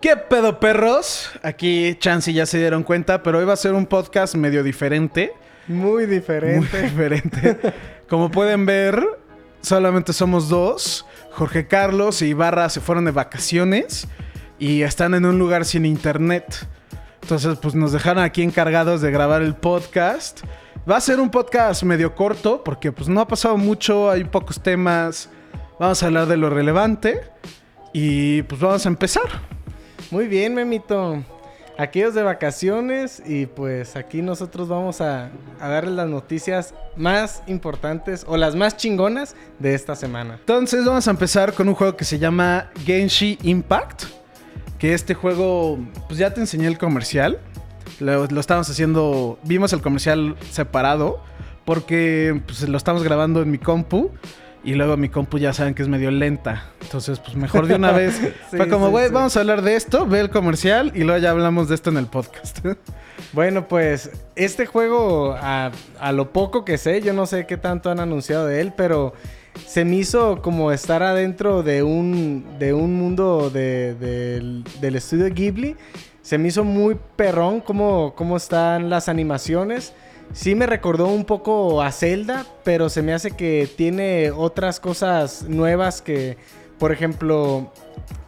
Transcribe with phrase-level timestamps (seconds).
[0.00, 1.28] ¿Qué pedo, perros?
[1.42, 5.32] Aquí Chansey ya se dieron cuenta, pero hoy va a ser un podcast medio diferente.
[5.66, 6.80] Muy diferente.
[6.80, 7.58] Muy diferente.
[8.08, 9.04] Como pueden ver,
[9.60, 11.04] solamente somos dos.
[11.32, 14.06] Jorge Carlos y Ibarra se fueron de vacaciones
[14.60, 16.68] y están en un lugar sin internet.
[17.22, 20.42] Entonces, pues nos dejaron aquí encargados de grabar el podcast.
[20.88, 24.62] Va a ser un podcast medio corto porque pues no ha pasado mucho, hay pocos
[24.62, 25.28] temas.
[25.80, 27.20] Vamos a hablar de lo relevante
[27.92, 29.57] y pues vamos a empezar.
[30.10, 31.22] Muy bien, Memito.
[31.76, 38.36] Aquellos de vacaciones y pues aquí nosotros vamos a, darles las noticias más importantes o
[38.36, 40.38] las más chingonas de esta semana.
[40.40, 44.04] Entonces vamos a empezar con un juego que se llama Genshi Impact.
[44.78, 47.38] Que este juego, pues ya te enseñé el comercial.
[48.00, 51.20] Lo, lo estamos haciendo, vimos el comercial separado
[51.64, 54.10] porque pues, lo estamos grabando en mi compu.
[54.68, 56.64] Y luego mi compu ya saben que es medio lenta.
[56.82, 58.20] Entonces, pues mejor de una vez.
[58.50, 59.14] Sí, Fue como, güey, sí.
[59.14, 61.96] vamos a hablar de esto, ve el comercial y luego ya hablamos de esto en
[61.96, 62.58] el podcast.
[63.32, 65.70] Bueno, pues este juego, a,
[66.00, 69.12] a lo poco que sé, yo no sé qué tanto han anunciado de él, pero
[69.66, 75.26] se me hizo como estar adentro de un, de un mundo de- del- del estudio
[75.34, 75.76] Ghibli.
[76.22, 79.92] Se me hizo muy perrón cómo, cómo están las animaciones.
[80.32, 85.44] Sí me recordó un poco a Zelda, pero se me hace que tiene otras cosas
[85.48, 86.36] nuevas que,
[86.78, 87.72] por ejemplo,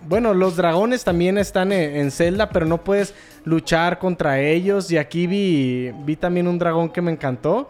[0.09, 4.91] bueno, los dragones también están en, Zelda, pero no puedes luchar contra ellos.
[4.91, 7.69] Y aquí vi, vi también un dragón que me encantó.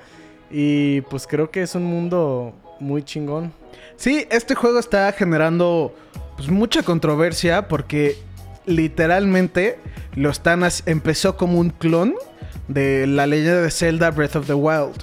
[0.51, 3.53] Y pues creo que es un mundo muy chingón.
[3.97, 5.95] Sí, este juego está generando
[6.37, 8.17] pues, mucha controversia porque
[8.65, 9.79] literalmente
[10.15, 12.15] lo están empezó como un clon
[12.71, 15.03] de la leyenda de Zelda Breath of the Wild,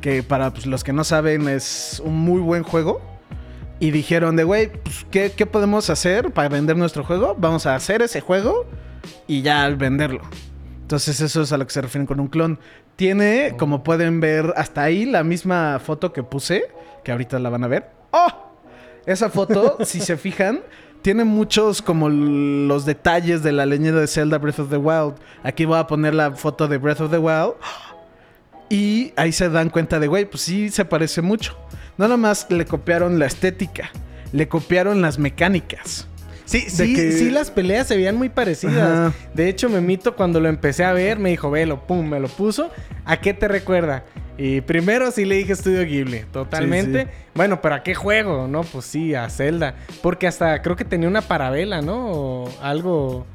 [0.00, 3.00] que para pues, los que no saben es un muy buen juego.
[3.80, 7.34] Y dijeron de, güey, pues, ¿qué, qué podemos hacer para vender nuestro juego?
[7.38, 8.66] Vamos a hacer ese juego
[9.26, 10.20] y ya venderlo.
[10.82, 12.58] Entonces eso es a lo que se refieren con un clon.
[12.96, 16.64] Tiene, como pueden ver, hasta ahí la misma foto que puse,
[17.02, 17.90] que ahorita la van a ver.
[18.10, 18.28] ¡Oh!
[19.06, 20.60] Esa foto, si se fijan,
[21.02, 25.14] tiene muchos como los detalles de la leyenda de Zelda Breath of the Wild.
[25.42, 27.54] Aquí voy a poner la foto de Breath of the Wild.
[28.72, 31.58] Y ahí se dan cuenta de, güey, pues sí se parece mucho.
[31.98, 33.90] No nomás le copiaron la estética,
[34.30, 36.06] le copiaron las mecánicas.
[36.50, 38.76] Sí, sí, que- sí, las peleas se veían muy parecidas.
[38.76, 39.12] Ajá.
[39.34, 42.70] De hecho, Memito, cuando lo empecé a ver, me dijo, velo, pum, me lo puso.
[43.04, 44.02] ¿A qué te recuerda?
[44.36, 47.02] Y primero sí le dije Estudio Ghibli, totalmente.
[47.02, 47.16] Sí, sí.
[47.36, 48.48] Bueno, pero ¿a qué juego?
[48.48, 49.76] No, pues sí, a Zelda.
[50.02, 52.10] Porque hasta creo que tenía una parabela, ¿no?
[52.10, 53.26] O algo,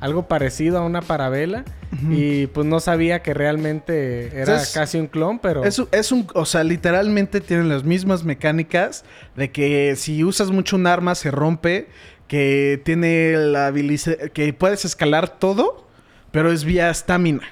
[0.00, 1.64] algo parecido a una parabela.
[2.10, 5.62] Y pues no sabía que realmente era Entonces, casi un clon, pero...
[5.62, 9.04] Es, es un, o sea, literalmente tienen las mismas mecánicas
[9.36, 11.88] de que si usas mucho un arma se rompe,
[12.32, 15.86] que tiene la habilidad, que puedes escalar todo,
[16.30, 17.42] pero es vía estamina.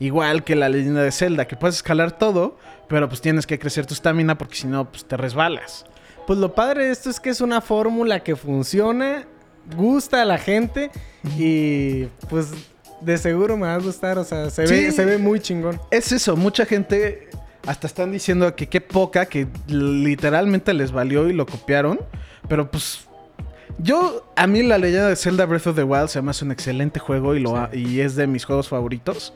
[0.00, 2.58] Igual que la leyenda de Zelda, que puedes escalar todo,
[2.88, 5.84] pero pues tienes que crecer tu estamina porque si no, pues te resbalas.
[6.26, 9.24] Pues lo padre de esto es que es una fórmula que funciona,
[9.76, 10.90] gusta a la gente
[11.38, 12.48] y pues
[13.02, 14.74] de seguro me va a gustar, o sea, se, Sí.
[14.74, 15.80] ve, se ve muy chingón.
[15.92, 17.28] Es eso, mucha gente
[17.68, 22.00] hasta están diciendo que qué poca, que literalmente les valió y lo copiaron,
[22.48, 23.06] pero pues
[23.78, 26.52] yo, a mí la leyenda de Zelda Breath of the Wild se me hace un
[26.52, 29.32] excelente juego y, lo ha- y es de mis juegos favoritos,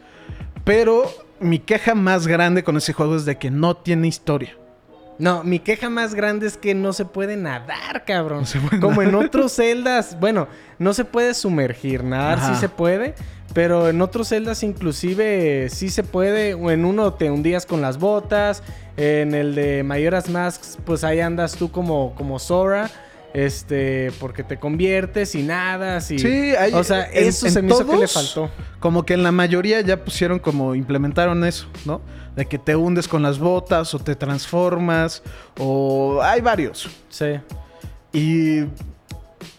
[0.64, 1.04] pero
[1.40, 4.56] mi queja más grande con ese juego es de que no tiene historia.
[5.18, 8.40] No, mi queja más grande es que no se puede nadar, cabrón.
[8.40, 10.46] No se puede Como en otros celdas, bueno,
[10.78, 12.54] no se puede sumergir, nadar Ajá.
[12.54, 13.16] sí se puede,
[13.52, 16.54] pero en otros celdas inclusive sí se puede.
[16.54, 18.62] O En uno te hundías con las botas,
[18.96, 22.88] en el de Mayoras Masks, pues ahí andas tú como, como Sora.
[23.34, 26.18] Este, porque te conviertes y nadas y...
[26.18, 28.50] Sí, hay- o sea, en- eso en se me hizo que le todos, faltó.
[28.80, 32.00] Como que en la mayoría ya pusieron como implementaron eso, ¿no?
[32.36, 35.22] De que te hundes con las botas o te transformas
[35.58, 36.88] o hay varios.
[37.10, 37.38] Sí.
[38.12, 38.60] Y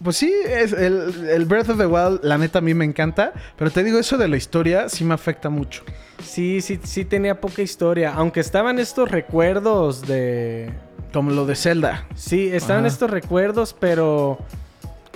[0.03, 3.33] pues sí, es el, el Breath of the Wild, la neta a mí me encanta,
[3.57, 5.83] pero te digo, eso de la historia sí me afecta mucho.
[6.23, 8.13] Sí, sí, sí tenía poca historia.
[8.13, 10.71] Aunque estaban estos recuerdos de...
[11.13, 12.05] Como lo de Zelda.
[12.15, 12.93] Sí, estaban Ajá.
[12.93, 14.37] estos recuerdos, pero...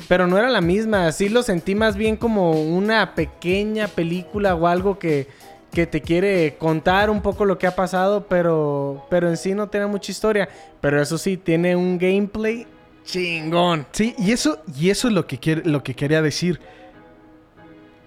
[0.08, 1.12] Pero no era la misma.
[1.12, 5.28] Sí lo sentí más bien como una pequeña película o algo que,
[5.72, 9.68] que te quiere contar un poco lo que ha pasado, pero, pero en sí no
[9.68, 10.50] tiene mucha historia.
[10.82, 12.68] Pero eso sí, tiene un gameplay
[13.06, 13.86] chingón.
[13.92, 16.60] Sí, y eso, y eso es lo que, quiere, lo que quería decir.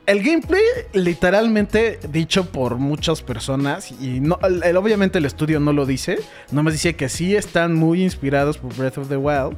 [0.07, 0.63] El gameplay,
[0.93, 6.19] literalmente dicho por muchas personas, y no, el- el- obviamente el estudio no lo dice,
[6.53, 9.57] nomás dice que sí están muy inspirados por Breath of the Wild.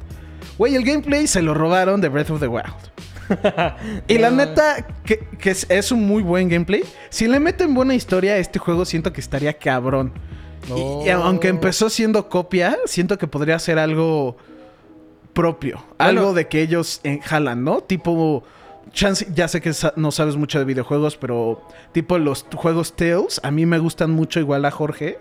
[0.57, 2.73] Güey, el gameplay se lo robaron de Breath of the Wild.
[4.07, 6.81] Y la neta, que, que es, es un muy buen gameplay.
[7.11, 10.11] Si le meten buena historia a este juego, siento que estaría cabrón.
[10.75, 14.35] Y- Y, aunque empezó siendo copia, siento que podría ser algo
[15.41, 15.77] propio.
[15.77, 15.93] Bueno.
[15.97, 17.81] algo de que ellos eh, jalan, ¿no?
[17.81, 18.43] Tipo.
[18.91, 23.39] Chance, ya sé que sa- no sabes mucho de videojuegos, pero tipo los juegos Tales,
[23.43, 25.19] a mí me gustan mucho igual a Jorge.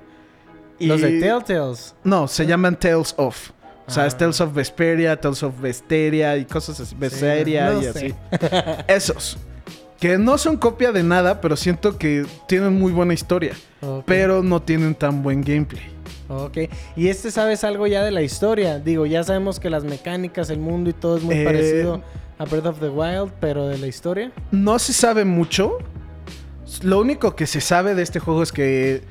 [0.81, 1.95] Los de Telltales.
[2.03, 3.51] No, se llaman Tales of.
[3.87, 4.19] O sea, es Ah.
[4.19, 6.95] Tales of Vesperia, Tales of Vesteria y cosas así.
[6.99, 7.89] Vesperia no y sé.
[7.91, 8.15] así.
[8.89, 9.37] Esos.
[10.01, 13.53] Que no son copia de nada, pero siento que tienen muy buena historia.
[14.07, 15.83] Pero no tienen tan buen gameplay.
[16.29, 16.59] Ok.
[16.97, 18.79] Y este sabes algo ya de la historia.
[18.79, 22.03] Digo, ya sabemos que las mecánicas, el mundo y todo es muy Eh, parecido
[22.39, 24.31] a Breath of the Wild, pero de la historia.
[24.51, 25.79] No se sabe mucho.
[26.83, 29.03] Lo único que se sabe de este juego es que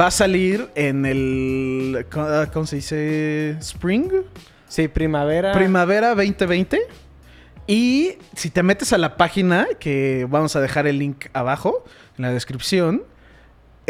[0.00, 2.06] va a salir en el.
[2.52, 3.50] ¿Cómo se dice?
[3.60, 4.10] Spring.
[4.68, 5.52] Sí, primavera.
[5.52, 6.80] Primavera 2020.
[7.66, 11.84] Y si te metes a la página, que vamos a dejar el link abajo
[12.18, 13.02] en la descripción,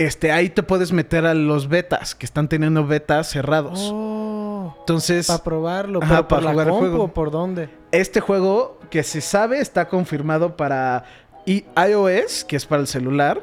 [0.06, 3.90] este, ahí te puedes meter a los betas, que están teniendo betas cerrados.
[3.92, 6.00] Oh, Entonces, para probarlo.
[6.02, 7.04] Ajá, ¿Pero por para jugar el juego.
[7.04, 7.68] o por dónde?
[7.92, 11.04] este juego que se sabe está confirmado para
[11.46, 13.42] iOS, que es para el celular,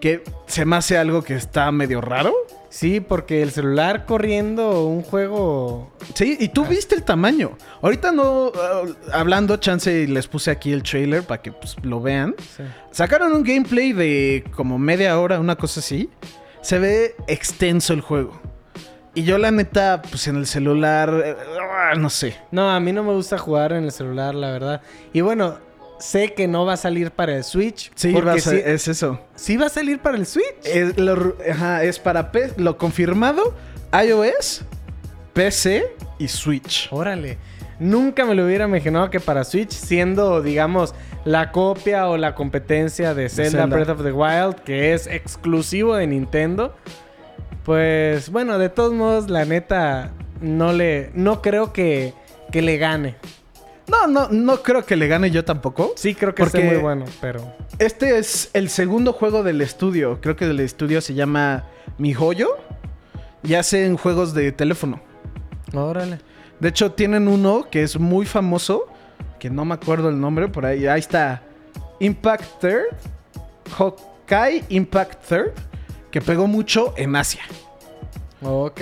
[0.00, 2.34] que se me hace algo que está medio raro.
[2.76, 5.90] Sí, porque el celular corriendo un juego.
[6.12, 7.56] Sí, y tú viste el tamaño.
[7.80, 12.02] Ahorita no, uh, hablando, chance, y les puse aquí el trailer para que pues, lo
[12.02, 12.34] vean.
[12.54, 12.64] Sí.
[12.90, 16.10] Sacaron un gameplay de como media hora, una cosa así.
[16.60, 18.38] Se ve extenso el juego.
[19.14, 22.36] Y yo la neta, pues en el celular, eh, ah, no sé.
[22.50, 24.82] No, a mí no me gusta jugar en el celular, la verdad.
[25.14, 25.56] Y bueno,
[25.98, 27.90] sé que no va a salir para el Switch.
[27.94, 29.20] Sí, va a sí, es eso.
[29.34, 30.44] sí va a salir para el Switch.
[30.64, 33.54] Es, lo- ajá, es para P- lo confirmado,
[33.92, 34.62] iOS,
[35.32, 35.86] PC
[36.18, 36.88] y Switch.
[36.90, 37.38] Órale.
[37.78, 40.94] Nunca me lo hubiera imaginado que para Switch, siendo, digamos,
[41.26, 43.76] la copia o la competencia de Zelda, Zelda.
[43.76, 46.74] Breath of the Wild, que es exclusivo de Nintendo,
[47.64, 52.14] pues bueno, de todos modos, la neta, no le, no creo que,
[52.52, 53.16] que le gane.
[53.88, 55.92] No, no, no creo que le gane yo tampoco.
[55.96, 57.54] Sí, creo que Porque- esté muy bueno, pero...
[57.78, 60.20] Este es el segundo juego del estudio.
[60.20, 61.64] Creo que el estudio se llama
[61.98, 62.48] MiHoYo.
[63.44, 65.00] Y hacen juegos de teléfono.
[65.72, 66.18] Órale.
[66.58, 68.86] De hecho, tienen uno que es muy famoso.
[69.38, 70.48] Que no me acuerdo el nombre.
[70.48, 70.86] Por ahí.
[70.88, 71.42] Ahí está.
[72.00, 72.86] Impact Third.
[73.78, 75.52] Hokai Impact Third.
[76.10, 77.42] Que pegó mucho en Asia.
[78.42, 78.80] Ok.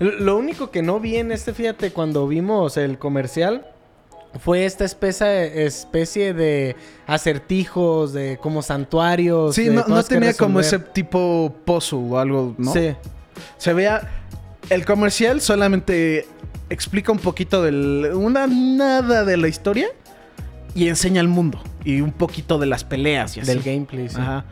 [0.00, 3.66] Lo único que no vi en este, fíjate, cuando vimos el comercial,
[4.40, 6.76] fue esta especie, especie de
[7.06, 9.54] acertijos, de como santuarios.
[9.54, 12.72] Sí, de no, tenía como ese tipo puzzle o algo, ¿no?
[12.72, 12.94] Sí.
[13.58, 14.10] Se veía.
[14.70, 16.26] El comercial solamente
[16.70, 18.10] explica un poquito del.
[18.14, 19.88] Una nada de la historia.
[20.74, 21.62] Y enseña el mundo.
[21.84, 23.48] Y un poquito de las peleas y así.
[23.48, 24.16] Del gameplay, sí.
[24.18, 24.44] Ajá.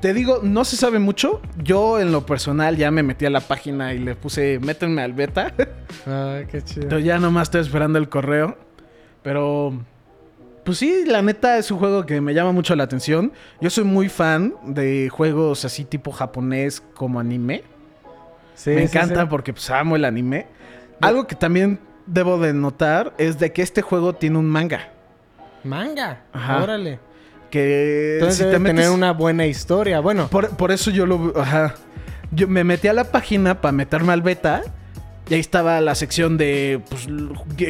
[0.00, 1.40] Te digo, no se sabe mucho.
[1.62, 5.12] Yo, en lo personal, ya me metí a la página y le puse métenme al
[5.12, 5.52] beta.
[6.06, 6.88] Ah, qué chido.
[6.88, 8.56] Pero ya nomás estoy esperando el correo.
[9.22, 9.72] Pero.
[10.64, 13.32] Pues sí, la neta es un juego que me llama mucho la atención.
[13.60, 17.64] Yo soy muy fan de juegos así tipo japonés como anime.
[18.54, 19.26] Sí, me encanta sí.
[19.28, 20.46] porque pues amo el anime.
[21.00, 24.90] Algo que también debo de notar es de que este juego tiene un manga.
[25.64, 26.22] Manga.
[26.32, 26.62] Ajá.
[26.62, 27.00] Órale.
[27.50, 29.98] Que Entonces si debe te metes- tener una buena historia.
[29.98, 31.32] Bueno, Por, por eso yo lo...
[31.40, 31.74] Ajá.
[32.30, 34.62] Yo me metí a la página para meterme al beta.
[35.28, 37.06] Y ahí estaba la sección de pues,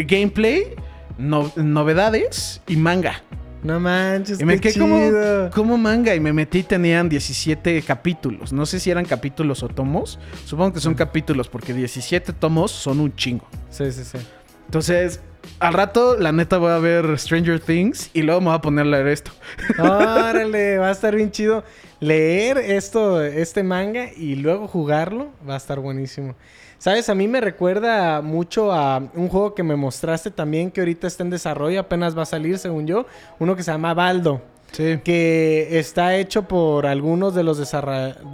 [0.07, 0.75] gameplay,
[1.23, 3.23] no- novedades y manga.
[3.63, 5.51] no manches, Y me qué quedé como, chido.
[5.51, 8.53] como manga y me metí tenían 17 capítulos.
[8.53, 10.19] No sé si eran capítulos o tomos.
[10.45, 13.47] Supongo que son capítulos porque 17 tomos son un chingo.
[13.71, 14.19] Sí, sí, sí.
[14.67, 15.21] Entonces,
[15.59, 18.87] al rato, la neta, voy a ver Stranger Things y luego me voy a poner
[18.87, 19.31] a leer esto.
[19.79, 21.65] Órale, va a estar bien chido.
[22.01, 26.35] Leer esto, este manga y luego jugarlo va a estar buenísimo.
[26.79, 31.07] Sabes, a mí me recuerda mucho a un juego que me mostraste también que ahorita
[31.07, 33.07] está en desarrollo, apenas va a salir según yo,
[33.39, 34.99] uno que se llama Baldo, Sí.
[35.05, 37.59] que está hecho por algunos de los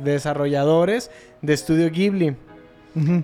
[0.05, 1.11] desarrolladores
[1.43, 2.37] de Studio Ghibli.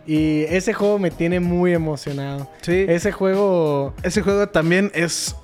[0.07, 2.49] Y ese juego me tiene muy emocionado.
[2.63, 2.85] Sí.
[2.89, 3.95] Ese juego...
[4.03, 5.35] Ese juego también es,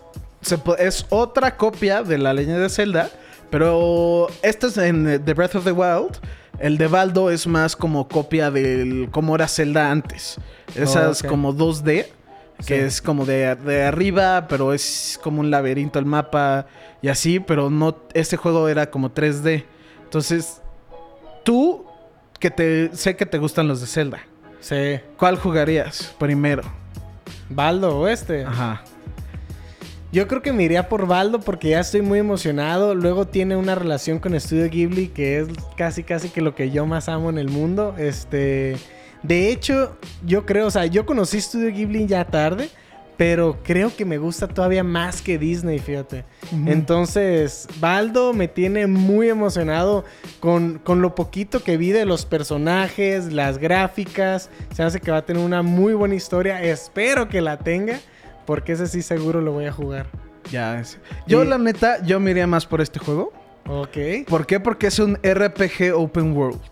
[0.41, 3.11] se es otra copia de la leyenda de Zelda,
[3.51, 6.19] pero este es en eh, The Breath of the Wild.
[6.59, 10.37] El de Baldo es más como copia del cómo era Zelda antes.
[10.75, 12.07] Esas Oh, como 2D,
[12.59, 12.75] que Sí.
[12.75, 16.67] es como de, de arriba, pero es como un laberinto el mapa
[17.01, 19.65] y así, pero no, este juego era como 3D.
[20.05, 20.61] Entonces,
[21.45, 21.87] tú,
[22.41, 24.19] que te sé que te gustan los de Zelda,
[24.61, 24.99] Sí.
[25.17, 26.63] ¿cuál jugarías primero?
[27.49, 28.45] Baldo o este.
[28.45, 28.83] Ajá.
[30.13, 32.97] Yo creo que me iría por Baldo porque ya estoy muy emocionado.
[32.97, 36.85] Luego tiene una relación con Studio Ghibli que es casi casi que lo que yo
[36.85, 37.95] más amo en el mundo.
[37.97, 38.77] Este,
[39.23, 42.71] de hecho, yo creo, o sea, yo conocí Studio Ghibli ya tarde,
[43.21, 46.25] pero creo que me gusta todavía más que Disney, fíjate.
[46.65, 50.07] Entonces, Baldo me tiene muy emocionado
[50.41, 54.49] con, con, lo poquito que vi de los personajes, las gráficas.
[54.75, 56.63] Se hace que va a tener una muy buena historia.
[56.63, 58.01] Espero que la tenga.
[58.47, 60.07] Porque ese sí seguro lo voy a jugar.
[60.51, 60.99] Ya, es.
[61.27, 63.35] Yo, la neta, yo me iría más por este juego.
[63.67, 63.99] Ok.
[64.29, 64.61] ¿Por qué?
[64.61, 66.63] Porque es un RPG Open World.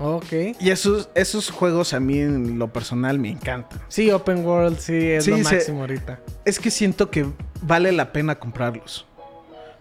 [0.00, 0.32] Ok.
[0.58, 3.78] Y esos, esos juegos a mí en lo personal me encantan.
[3.88, 6.20] Sí, Open World sí es Sí, lo se- máximo ahorita.
[6.44, 7.26] Es que siento que
[7.62, 9.06] vale la pena comprarlos.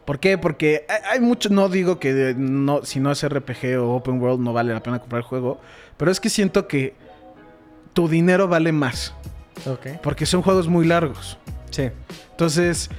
[0.06, 0.38] ¿Por qué?
[0.38, 4.42] Porque hay, hay mucho, no digo que no, si no es RPG o Open World
[4.42, 5.62] no vale la pena comprar el juego,
[5.98, 6.96] pero es que siento que
[7.94, 9.14] tu dinero vale más,
[9.66, 10.02] Ok.
[10.04, 11.38] porque son juegos muy largos.
[11.70, 11.90] Sí.
[12.32, 12.90] Entonces,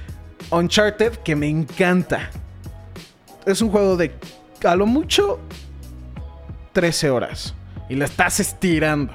[0.51, 2.29] Uncharted, que me encanta.
[3.45, 4.11] Es un juego de,
[4.63, 5.39] a lo mucho,
[6.73, 7.53] 13 horas.
[7.89, 9.13] Y la estás estirando.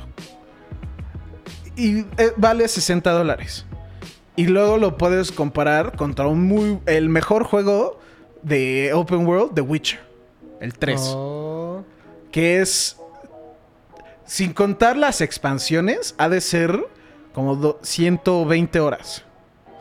[1.77, 3.65] Y eh, vale 60 dólares.
[4.35, 7.99] Y luego lo puedes comparar contra un muy, el mejor juego
[8.43, 10.01] de Open World, The Witcher.
[10.61, 11.01] El 3.
[11.15, 11.85] Oh.
[12.31, 12.97] Que es,
[14.27, 16.87] sin contar las expansiones, ha de ser
[17.33, 19.23] como do- 120 horas.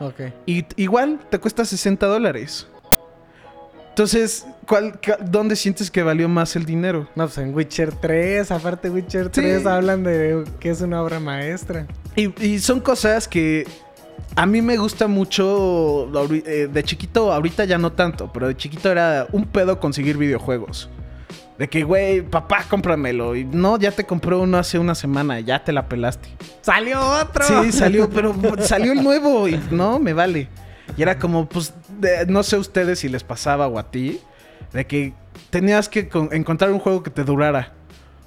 [0.00, 0.20] Ok.
[0.46, 2.66] Y igual te cuesta 60 dólares.
[3.90, 7.08] Entonces, ¿cuál, ¿dónde sientes que valió más el dinero?
[7.14, 11.86] No, pues en Witcher 3, aparte Witcher 3 hablan de que es una obra maestra.
[12.14, 13.66] Y, y son cosas que
[14.34, 16.08] a mí me gusta mucho.
[16.46, 20.90] eh, De chiquito, ahorita ya no tanto, pero de chiquito era un pedo conseguir videojuegos.
[21.58, 23.34] De que, güey, papá, cómpramelo.
[23.34, 26.28] Y no, ya te compré uno hace una semana, ya te la pelaste.
[26.60, 27.44] ¡Salió otro!
[27.62, 30.48] Sí, salió, pero salió el nuevo y no, me vale.
[30.98, 34.20] Y era como, pues, de- no sé ustedes si les pasaba o a ti,
[34.72, 35.12] de que
[35.50, 37.72] tenías que con- encontrar un juego que te durara.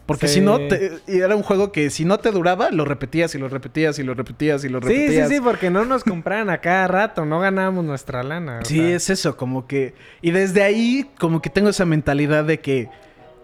[0.06, 0.36] Porque Sí.
[0.36, 3.38] si no, te- y era un juego que si no te duraba, lo repetías y
[3.38, 5.30] lo repetías y lo repetías y lo Sí, sí, repetías.
[5.30, 8.62] sí, porque no nos compraran a cada rato, no ganábamos nuestra lana.
[8.66, 9.94] Sí, es eso, como que...
[10.24, 12.90] Y desde ahí, como que tengo esa mentalidad de que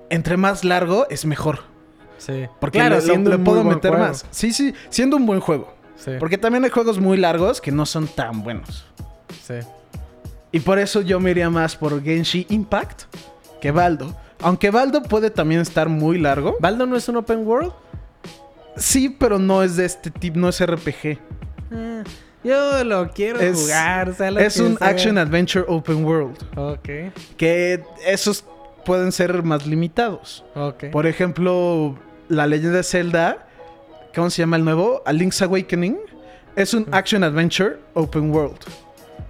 [0.09, 1.59] entre más largo es mejor.
[2.17, 2.45] Sí.
[2.59, 4.07] Porque claro, lo- siendo le un puedo meter juego.
[4.07, 4.25] más.
[4.31, 5.71] Sí, sí, siendo un buen juego.
[5.97, 8.85] Sí, Porque también hay juegos muy largos que no son tan buenos.
[9.43, 9.53] sí.
[10.55, 13.03] Y por eso yo me iría más por Genshi Impact
[13.59, 14.15] que Baldo.
[14.41, 16.55] Aunque Baldo puede también estar muy largo.
[16.61, 17.73] ¿Baldo no es un open world?
[18.77, 21.19] Sí, pero no es de este tipo, no es RPG.
[21.73, 22.03] Ah,
[22.43, 24.09] yo lo quiero Es- jugar.
[24.09, 24.87] o sea, lo Es un sea.
[24.87, 26.37] Action Adventure Open World.
[26.57, 26.89] Ok,
[27.35, 28.45] Que esos
[28.85, 30.45] pueden ser más limitados.
[30.55, 30.85] ok.
[30.91, 31.97] Por ejemplo,
[32.29, 33.47] la leyenda de Zelda,
[34.15, 35.01] ¿cómo se llama el nuevo?
[35.05, 35.97] A Link's Awakening.
[36.55, 38.59] Es un Action Adventure Open World.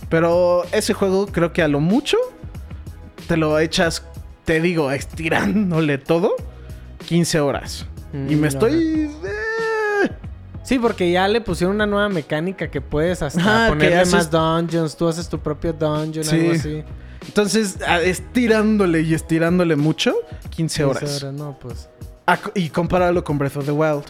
[0.09, 2.17] Pero ese juego creo que a lo mucho
[3.27, 4.03] te lo echas,
[4.43, 6.35] te digo, estirándole todo,
[7.07, 7.85] 15 horas.
[8.13, 8.57] y Mm, me ajá.
[8.57, 9.11] estoy...
[9.23, 10.09] eh,
[10.63, 14.31] Sí, porque ya le pusieron una nueva mecánica que puedes hasta que ponerle haces- más
[14.31, 14.95] dungeons.
[14.97, 16.39] Tú haces tu propio dungeon, Sí.
[16.39, 16.83] algo así.
[17.27, 20.15] Entonces, estirándole y estirándole mucho,
[20.49, 21.01] 15 horas.
[21.01, 21.89] 15 No, pues.
[22.25, 24.05] Ah, y compáralo con Breath of the Wild.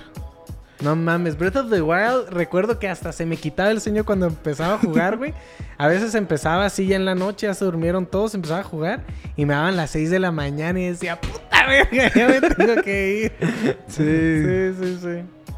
[0.81, 4.27] No mames, Breath of the Wild, recuerdo que hasta se me quitaba el sueño cuando
[4.27, 5.33] empezaba a jugar, güey.
[5.77, 9.01] A veces empezaba así ya en la noche, ya se durmieron todos, empezaba a jugar
[9.37, 12.81] y me daban las 6 de la mañana y decía, puta verga, ya me tengo
[12.81, 13.77] que ir.
[13.87, 15.53] Sí, sí, sí.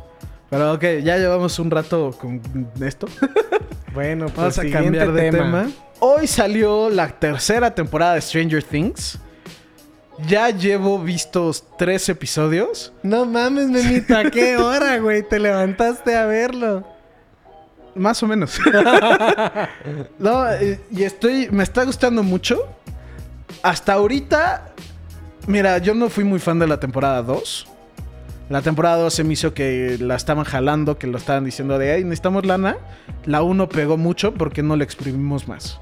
[0.50, 2.42] Pero ok, ya llevamos un rato con
[2.82, 3.08] esto.
[3.94, 5.72] Bueno, pues Vamos a cambiar de tema.
[6.00, 9.18] Hoy salió la tercera temporada de Stranger Things.
[10.26, 12.92] Ya llevo vistos tres episodios.
[13.04, 15.22] No mames, Memito, ¿a qué hora, güey?
[15.28, 16.88] Te levantaste a verlo.
[17.94, 18.60] Más o menos.
[20.20, 21.50] no, eh, y estoy.
[21.52, 22.68] Me está gustando mucho.
[23.62, 24.74] Hasta ahorita.
[25.48, 27.68] Mira, yo no fui muy fan de la temporada 2.
[28.50, 31.92] La temporada 2 se me hizo que la estaban jalando, que lo estaban diciendo de,
[31.92, 32.78] ay, necesitamos lana.
[33.26, 35.80] La 1 pegó mucho porque no le exprimimos más.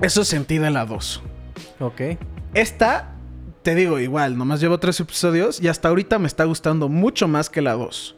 [0.00, 1.22] Eso sentí de la 2.
[1.80, 2.00] Ok.
[2.54, 3.12] Esta,
[3.62, 7.48] te digo igual, nomás llevo tres episodios y hasta ahorita me está gustando mucho más
[7.48, 8.16] que la 2.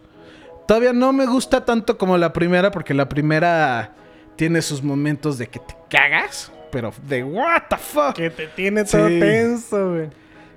[0.66, 3.92] Todavía no me gusta tanto como la primera porque la primera
[4.36, 8.14] tiene sus momentos de que te cagas, pero de what the fuck.
[8.14, 9.20] Que te tiene todo Sí.
[9.20, 10.08] tenso, güey.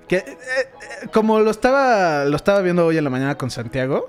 [0.08, 4.06] Que, eh, eh, como lo estaba, lo estaba viendo hoy en la mañana con Santiago,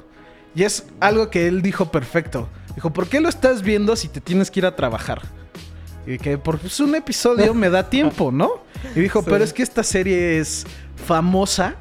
[0.56, 2.48] y es algo que él dijo perfecto.
[2.74, 5.22] Dijo, ¿por qué lo estás viendo si te tienes que ir a trabajar?
[6.10, 8.64] Y que por pues, un episodio me da tiempo, ¿no?
[8.96, 9.28] Y dijo, Sí.
[9.30, 10.66] pero es que esta serie es
[11.06, 11.76] famosa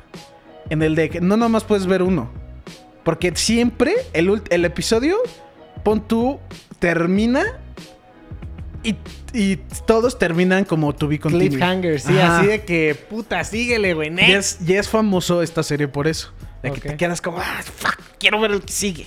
[0.69, 2.31] en el de que no nomás puedes ver uno.
[3.05, 5.17] Porque siempre el, el episodio,
[5.83, 6.39] pon tú,
[6.79, 7.43] termina
[8.83, 8.97] y,
[9.33, 9.57] y
[9.87, 11.49] todos terminan como To Be Continued.
[11.49, 12.41] Cliffhanger, sí, Ajá.
[12.41, 14.09] así de que puta, síguele, güey.
[14.09, 14.61] Y next.
[14.61, 16.33] es, es famoso esta serie por eso.
[16.63, 19.07] De que te quedas como, ah, fuck, quiero ver el que sigue.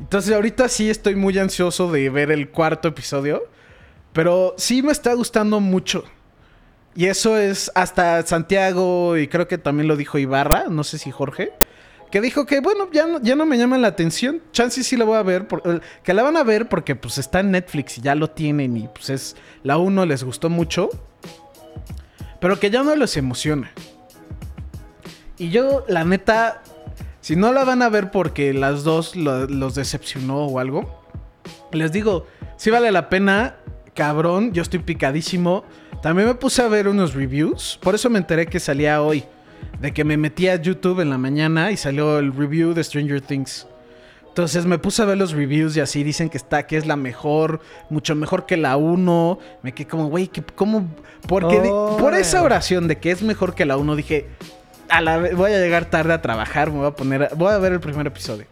[0.00, 3.44] Entonces ahorita sí estoy muy ansioso de ver el cuarto episodio.
[4.14, 6.04] Pero sí me está gustando mucho.
[6.96, 11.10] Y eso es hasta Santiago y creo que también lo dijo Ibarra, no sé si
[11.10, 11.52] Jorge.
[12.12, 14.40] Que dijo que, bueno, ya no, ya no me llama la atención.
[14.52, 15.48] Chance sí la voy a ver.
[15.48, 18.30] por- eh, que la van a ver porque pues está en Netflix y ya lo
[18.30, 18.76] tienen.
[18.76, 19.36] Y pues es...
[19.64, 20.88] La 1 les gustó mucho.
[22.40, 23.72] Pero que ya no les emociona.
[25.38, 26.62] Y yo, la neta,
[27.20, 31.02] si no la van a ver porque las dos lo- los decepcionó o algo,
[31.72, 33.56] les digo, sí vale la pena,
[33.94, 35.64] cabrón, yo estoy picadísimo.
[36.02, 39.24] También me puse a ver unos reviews, por eso me enteré que salía hoy,
[39.80, 43.20] de que me metí a YouTube en la mañana y salió el review de Stranger
[43.20, 43.66] Things.
[44.28, 46.96] Entonces me puse a ver los reviews y así dicen que está, que es la
[46.96, 49.38] mejor, mucho mejor que la 1.
[49.62, 50.88] Me quedé como, güey, ¿qué- ¿cómo?
[51.28, 51.60] Porque
[52.00, 54.26] por esa oración de que es mejor que la 1, dije,
[54.88, 57.72] a la voy a llegar tarde a trabajar, me voy a poner, voy a ver
[57.74, 58.46] el primer episodio.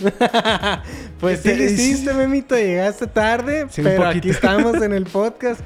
[1.20, 2.56] Pues sí, lo hiciste, Memito.
[2.56, 5.60] Llegaste tarde, Sí, pero aquí estamos en el podcast.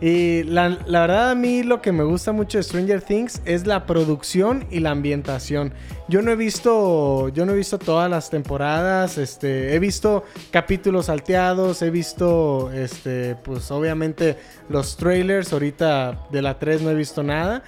[0.00, 3.66] Y la, la verdad a mí lo que me gusta mucho de Stranger Things es
[3.66, 5.72] la producción y la ambientación.
[6.08, 11.06] Yo no he visto, yo no he visto todas las temporadas, este, he visto capítulos
[11.06, 14.36] salteados, he visto, este, pues obviamente
[14.68, 15.52] los trailers.
[15.52, 17.64] Ahorita de la 3 no he visto nada,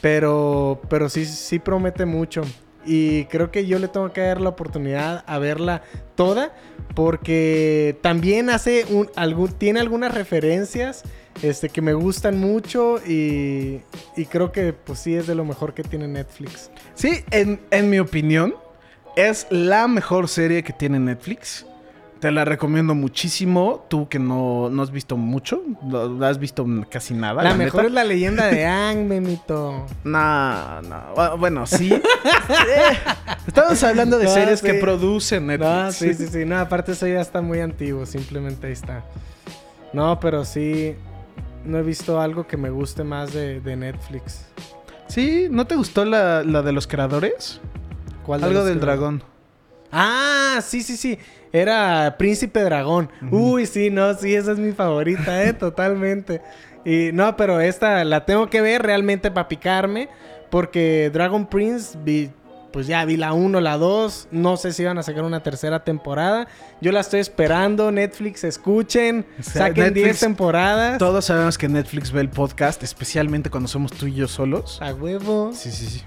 [0.00, 2.42] pero, pero sí, sí promete mucho.
[2.86, 5.82] Y creo que yo le tengo que dar la oportunidad a verla
[6.14, 6.54] toda.
[6.94, 9.08] Porque también hace un,
[9.58, 11.02] tiene algunas referencias
[11.42, 12.98] este, que me gustan mucho.
[13.06, 13.80] Y,
[14.16, 16.70] y creo que pues sí es de lo mejor que tiene Netflix.
[16.94, 18.54] Sí, en, en mi opinión,
[19.16, 21.66] es la mejor serie que tiene Netflix.
[22.24, 23.84] Te la recomiendo muchísimo.
[23.90, 27.42] Tú que no, no has visto mucho, no, has visto casi nada.
[27.42, 27.88] la mejor neta.
[27.88, 29.84] es la leyenda de Ang, Memito.
[30.04, 31.14] No, no.
[31.14, 31.90] Bu- Bueno, sí.
[31.92, 32.96] Eh,
[33.46, 34.66] Estamos hablando de No, series sí.
[34.68, 35.68] que producen Netflix.
[35.70, 36.44] No, sí, sí, sí.
[36.46, 38.06] No, aparte eso ya está muy antiguo.
[38.06, 39.04] Simplemente ahí está.
[39.92, 40.96] No, pero sí.
[41.66, 44.46] No he visto algo que me guste más de, de Netflix.
[45.08, 47.60] Sí, ¿no te gustó la, la de los creadores?
[48.24, 49.22] ¿Cuál de Algo los del dragón.
[49.92, 51.18] Ah, sí, sí, sí.
[51.54, 53.08] Era Príncipe Dragón.
[53.30, 56.42] Uy, sí, no, sí, esa es mi favorita, eh, totalmente.
[56.84, 60.08] Y no, pero esta la tengo que ver realmente para picarme.
[60.50, 62.30] Porque Dragon Prince vi.
[62.72, 64.28] Pues ya vi la 1, la 2.
[64.32, 66.48] No sé si van a sacar una tercera temporada.
[66.80, 67.92] Yo la estoy esperando.
[67.92, 69.24] Netflix, escuchen.
[69.38, 70.98] O sea, Saquen 10 Netflix- temporadas.
[70.98, 74.82] Todos sabemos que Netflix ve el podcast, especialmente cuando somos tú y yo solos.
[74.82, 75.52] A huevo.
[75.54, 76.02] Sí, sí, sí.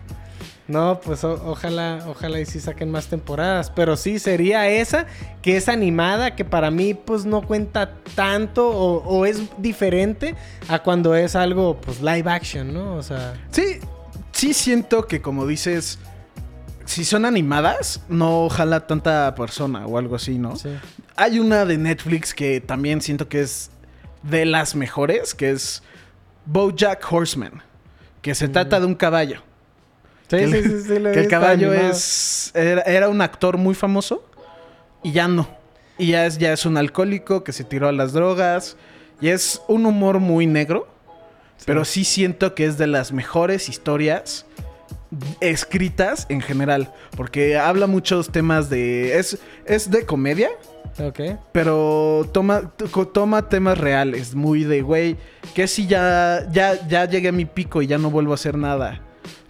[0.67, 3.71] No, pues o- ojalá, ojalá y sí saquen más temporadas.
[3.71, 5.06] Pero sí, sería esa,
[5.41, 10.36] que es animada, que para mí pues no cuenta tanto o, o es diferente
[10.67, 12.95] a cuando es algo pues live action, ¿no?
[12.95, 13.80] O sea, Sí,
[14.34, 15.99] sí siento que como dices,
[16.86, 20.56] si son animadas, no jala tanta persona o algo así, ¿no?
[20.58, 20.69] sí.
[21.15, 23.71] Hay una de Netflix que también siento que es
[24.21, 25.82] de las mejores, que es
[26.45, 27.63] BoJack Horseman,
[28.21, 29.41] que se trata de un caballo.
[30.29, 31.91] Sí, Que el- sí, sí, sí, lo he que el caballo animado.
[31.91, 34.23] es era, era un actor muy famoso
[35.03, 35.47] y ya no.
[35.97, 38.75] Y ya es, ya es un alcohólico que se tiró a las drogas
[39.21, 40.87] y es un humor muy negro,
[41.65, 44.45] pero sí siento que es de las mejores historias
[45.39, 50.49] escritas en general, porque habla muchos temas de es es de comedia,
[50.99, 51.19] Ok.
[51.51, 55.15] pero toma, to- toma temas reales, muy de, güey,
[55.55, 58.57] que si ya, ya, ya llegué a mi pico y ya no vuelvo a hacer
[58.57, 59.01] nada.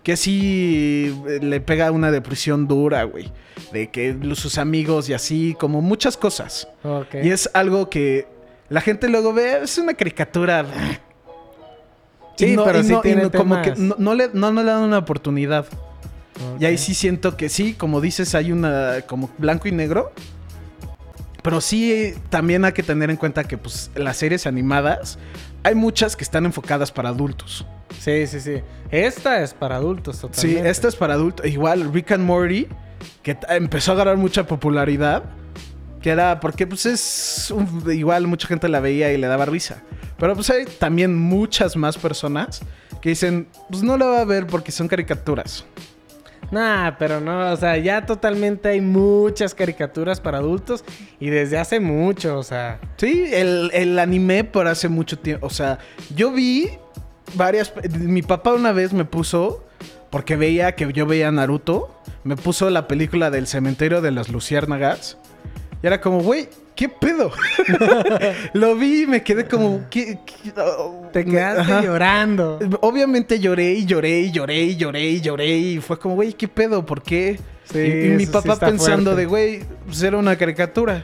[0.07, 3.29] Que si eh, le pega una depresión dura, güey.
[3.73, 6.65] De que sus amigos y así, como muchas cosas.
[7.25, 8.25] Y es algo que
[8.69, 10.65] la gente luego ve, es una caricatura.
[12.37, 14.97] Sí, no- pero sí no- tiene no- como que no, le, no, le dan una
[14.99, 15.65] oportunidad.
[16.57, 20.13] Y ahí sí siento que sí, como dices, hay una como blanco y negro.
[21.43, 25.19] Pero sí también hay que tener en cuenta que pues las series animadas
[25.63, 27.65] hay muchas que están enfocadas para adultos.
[27.99, 28.61] Sí, sí, sí.
[28.91, 30.69] Esta es para adultos Sí, totalmente.
[30.69, 31.45] esta es para adultos.
[31.45, 32.67] Igual Rick and Morty
[33.23, 35.23] que empezó a agarrar mucha popularidad,
[36.01, 39.81] que era porque pues es un- igual mucha gente la veía y le daba risa.
[40.17, 42.61] Pero pues hay también muchas más personas
[43.01, 45.65] que dicen, pues no la va a ver porque son caricaturas.
[46.49, 50.85] Nah, pero no, o sea, ya totalmente hay muchas caricaturas para adultos
[51.19, 52.79] y desde hace mucho, o sea.
[52.95, 55.45] Sí, el, el anime por hace mucho tiempo.
[55.45, 55.77] O sea,
[56.15, 56.69] yo vi
[57.37, 57.71] varias.
[57.99, 59.63] Mi papá una vez me puso,
[60.09, 65.17] porque veía que yo veía Naruto, me puso la película del cementerio de las luciérnagas.
[65.81, 67.31] Y era como, güey, ¿qué pedo?
[68.53, 70.19] lo vi y me quedé como, ¿qué?
[70.25, 70.51] qué?
[70.59, 71.81] Oh, Te quedaste Ajá.
[71.83, 72.59] llorando.
[72.81, 76.47] Obviamente lloré y lloré y lloré y lloré y lloré y fue como, güey, ¿qué
[76.47, 76.85] pedo?
[76.85, 77.39] ¿Por qué?
[77.71, 79.21] Sí, y, y mi sí papá pensando fuerte.
[79.21, 81.03] de, güey, pues era una caricatura.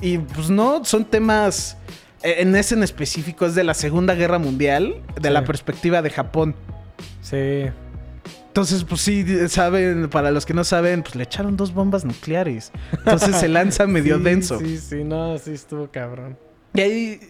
[0.00, 1.76] Y pues no, son temas,
[2.22, 5.34] en ese en específico es de la Segunda Guerra Mundial, de Sí.
[5.34, 6.54] la perspectiva de Japón.
[7.22, 7.64] Sí.
[8.48, 12.72] Entonces, pues sí, saben, para los que no saben, pues le echaron dos bombas nucleares.
[12.92, 14.58] Entonces se lanza medio Sí, denso.
[14.58, 16.36] Sí, sí, no, sí estuvo cabrón.
[16.74, 17.20] Y ahí.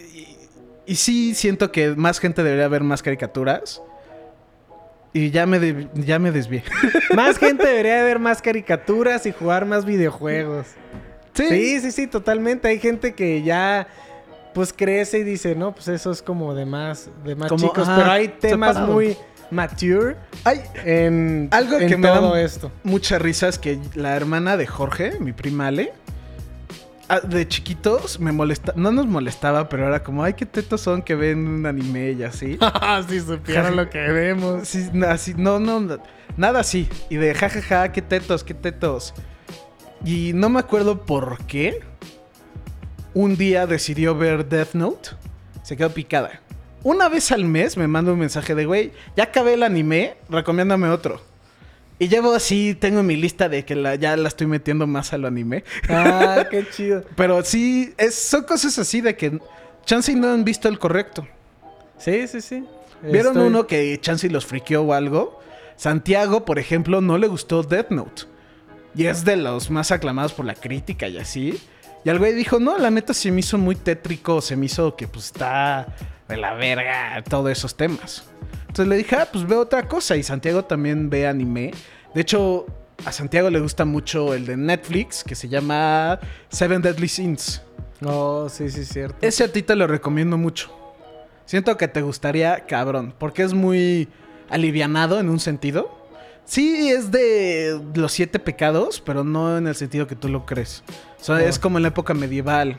[0.87, 3.83] Y, y sí siento que más gente debería ver más caricaturas.
[5.13, 6.63] Y ya me, de- ya me desvié.
[7.15, 10.67] Más gente debería ver más caricaturas y jugar más videojuegos.
[11.35, 12.69] Sí, sí, sí, totalmente.
[12.69, 13.89] Hay gente que ya
[14.59, 17.87] pues crece y dice, no, pues eso es como de más, de más Como, chicos.
[17.87, 18.93] ajá, pero hay temas separado.
[18.93, 19.17] muy
[19.53, 22.73] mature Hay en, Algo en que me da todo esto.
[22.83, 25.93] mucha risa es que la hermana de Jorge, mi prima Ale,
[27.09, 31.03] ah, de chiquitos me molesta, no nos molestaba, pero era como, ay, qué tetos son
[31.03, 32.59] que ven un anime y así.
[33.09, 34.67] si supieran lo que vemos.
[34.67, 35.99] Sí, así, no, no, no,
[36.37, 36.89] nada así.
[37.11, 39.15] Y de jajaja, qué tetos, qué tetos.
[40.05, 41.79] Y no me acuerdo por qué.
[43.15, 45.11] Un día decidió ver Death Note.
[45.63, 46.41] Se quedó picada.
[46.83, 50.89] Una vez al mes me manda un mensaje de, güey, ya acabé el anime, recomiéndame
[50.89, 51.21] otro.
[51.99, 55.25] Y llevo así, tengo mi lista de que la- ya la estoy metiendo más al
[55.25, 55.65] anime.
[55.89, 57.05] Ah, qué chido.
[57.17, 59.41] Pero sí, es, son cosas así de que
[59.85, 61.27] chance y no han visto el correcto.
[61.99, 62.65] Sí, sí, sí.
[63.03, 65.41] ¿Vieron Estoy- uno que Chansey los friqueó o algo?
[65.77, 68.23] Santiago, por ejemplo, no le gustó Death Note.
[68.95, 71.61] Y es de los más aclamados por la crítica y así.
[72.05, 74.97] Y el güey dijo, no, la neta se me hizo muy tétrico, se me hizo
[74.97, 75.95] que pues está
[76.29, 78.25] de la verga todos esos temas.
[78.63, 80.17] Entonces le dije, ah, pues ve otra cosa.
[80.17, 81.73] Y Santiago también ve anime.
[82.15, 82.67] De hecho,
[83.05, 87.63] a Santiago le gusta mucho el de Netflix, que se llama Seven Deadly Sins.
[88.05, 89.17] Oh, sí, sí, cierto.
[89.21, 90.71] Ese a ti te lo recomiendo mucho.
[91.47, 94.09] Siento que te gustaría, cabrón, porque es muy
[94.51, 95.98] alivianado en un sentido.
[96.49, 100.83] Sí, es de los siete pecados, pero no en el sentido que tú lo crees.
[101.21, 101.39] O sea, Oh.
[101.39, 102.75] es como en la época medieval.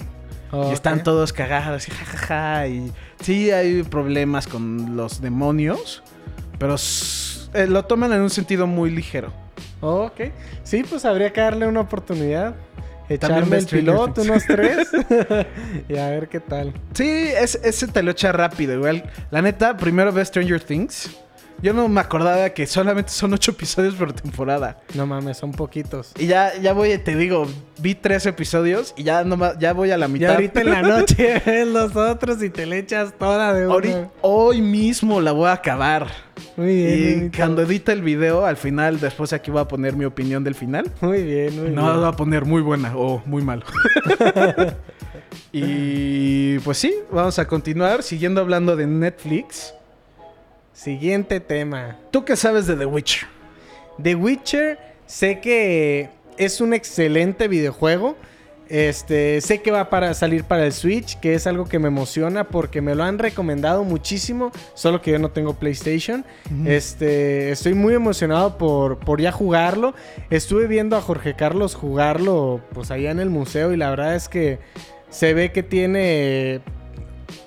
[0.51, 2.67] Oh, Y están todos cagados y jajaja.
[2.67, 6.01] Y sí hay problemas con los demonios,
[6.57, 6.75] pero
[7.53, 9.31] eh, lo toman en un sentido muy ligero.
[9.81, 10.31] Oh, ok.
[10.63, 12.55] Sí, pues habría que darle una oportunidad.
[13.07, 14.87] Echarme el piloto, unos tres.
[15.89, 16.73] y a ver qué tal.
[16.93, 19.03] Sí, es- ese te lo echa rápido, igual.
[19.29, 21.09] La neta, primero ve Stranger Things.
[21.61, 24.79] Yo no me acordaba que solamente son ocho episodios por temporada.
[24.93, 26.13] No mames, son poquitos.
[26.17, 27.47] Y ya, ya voy, te digo,
[27.79, 30.31] vi tres episodios y ya, no, ya voy a la Y mitad.
[30.35, 34.09] ahorita en la noche ves los otros y te le echas toda de una.
[34.21, 36.07] hoy mismo la voy a acabar.
[36.55, 40.05] Muy bien, Y cuando edite el video, al final, después aquí voy a poner mi
[40.05, 40.89] opinión del final.
[41.01, 41.95] Muy bien, muy No bien.
[41.97, 43.63] voy a poner muy buena o muy malo.
[45.51, 49.73] y pues sí, vamos a continuar siguiendo hablando de Netflix.
[50.81, 51.97] Siguiente tema.
[52.09, 53.27] ¿Tú qué sabes de The Witcher?
[54.01, 58.15] The Witcher, sé que es un excelente videojuego.
[58.69, 62.45] Este, sé que va para salir para el Switch, que es algo que me emociona
[62.45, 66.23] porque me lo han recomendado muchísimo, solo que yo no tengo PlayStation.
[66.65, 69.93] Este, estoy muy emocionado por, por ya jugarlo.
[70.29, 74.29] Estuve viendo a Jorge Carlos jugarlo pues allá en el museo y la verdad es
[74.29, 74.59] que
[75.09, 76.61] se ve que tiene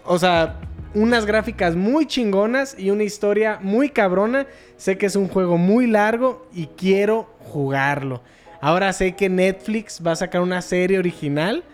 [0.05, 0.59] o sea,
[0.95, 4.47] unas gráficas muy chingonas y una historia muy cabrona.
[4.77, 8.23] Sé que es un juego muy largo y quiero jugarlo.
[8.61, 11.65] Ahora sé que Netflix va a sacar una serie original.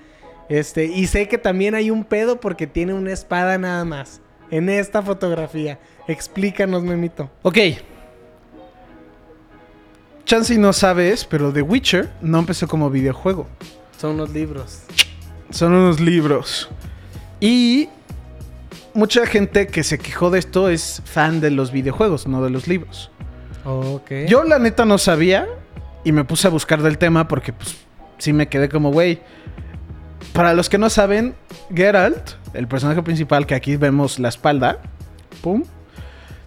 [0.49, 4.21] Este, y sé que también hay un pedo porque tiene una espada nada más.
[4.51, 5.79] En esta fotografía.
[6.07, 7.31] Explícanos, Memito.
[7.43, 7.59] Ok.
[10.25, 13.47] Chansey no sabes, pero The Witcher no empezó como videojuego.
[13.99, 14.83] Son unos libros.
[15.51, 16.69] Son unos libros.
[17.41, 17.89] Y
[18.95, 22.67] mucha gente que se quejó de esto es fan de los videojuegos, no de los
[22.69, 23.11] libros.
[23.65, 24.11] Ok.
[24.29, 25.47] Yo la neta no sabía
[26.05, 27.77] y me puse a buscar del tema porque pues
[28.19, 29.21] sí me quedé como, güey.
[30.33, 31.35] Para los que no saben,
[31.75, 34.79] Geralt, el personaje principal que aquí vemos la espalda,
[35.43, 35.65] pum,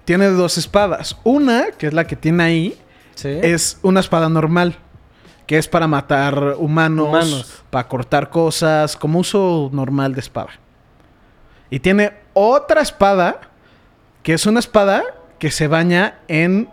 [0.06, 1.18] tiene dos espadas.
[1.24, 2.78] Una, que es la que tiene ahí,
[3.16, 3.30] Sí.
[3.42, 4.76] es una espada normal,
[5.46, 7.64] que es para matar humanos, Humanos.
[7.70, 10.50] para cortar cosas, como uso normal de espada.
[11.70, 13.42] Y tiene otra espada,
[14.24, 15.04] que es una espada
[15.40, 16.70] que se baña en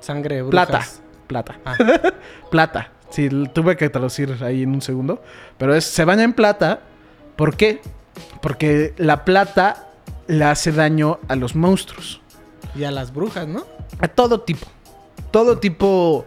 [0.00, 0.78] Sangre de plata.
[0.78, 1.00] brujas.
[1.26, 1.58] Plata.
[1.64, 1.76] Ah.
[2.50, 2.90] plata.
[3.10, 5.22] Sí, tuve que traducir ahí en un segundo.
[5.58, 6.80] Pero es, se baña en plata.
[7.36, 7.80] ¿Por qué?
[8.40, 9.88] Porque la plata
[10.26, 12.20] le hace daño a los monstruos.
[12.74, 13.66] Y a las brujas, ¿no?
[14.00, 14.66] A todo tipo.
[15.30, 16.24] Todo tipo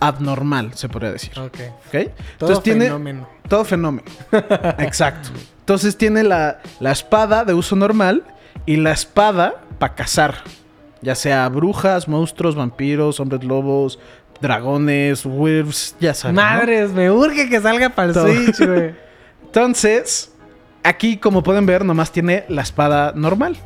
[0.00, 1.38] abnormal, se podría decir.
[1.38, 1.58] Ok.
[1.88, 2.10] ¿Ok?
[2.38, 3.28] Todo fenómeno.
[3.48, 4.08] Todo fenómeno.
[4.78, 5.30] Exacto.
[5.64, 8.22] Entonces tiene la, la espada de uso normal
[8.66, 10.34] y la espada para cazar.
[11.00, 13.98] Ya sea brujas, monstruos, vampiros, hombres lobos,
[14.42, 16.34] dragones, wolves, ya sabes.
[16.34, 16.42] ¿no?
[16.42, 18.14] Madres, me urge que salga para el.
[18.14, 18.94] Switch, güey.
[19.42, 20.34] Entonces,
[20.82, 23.56] aquí como pueden ver, nomás tiene la espada normal.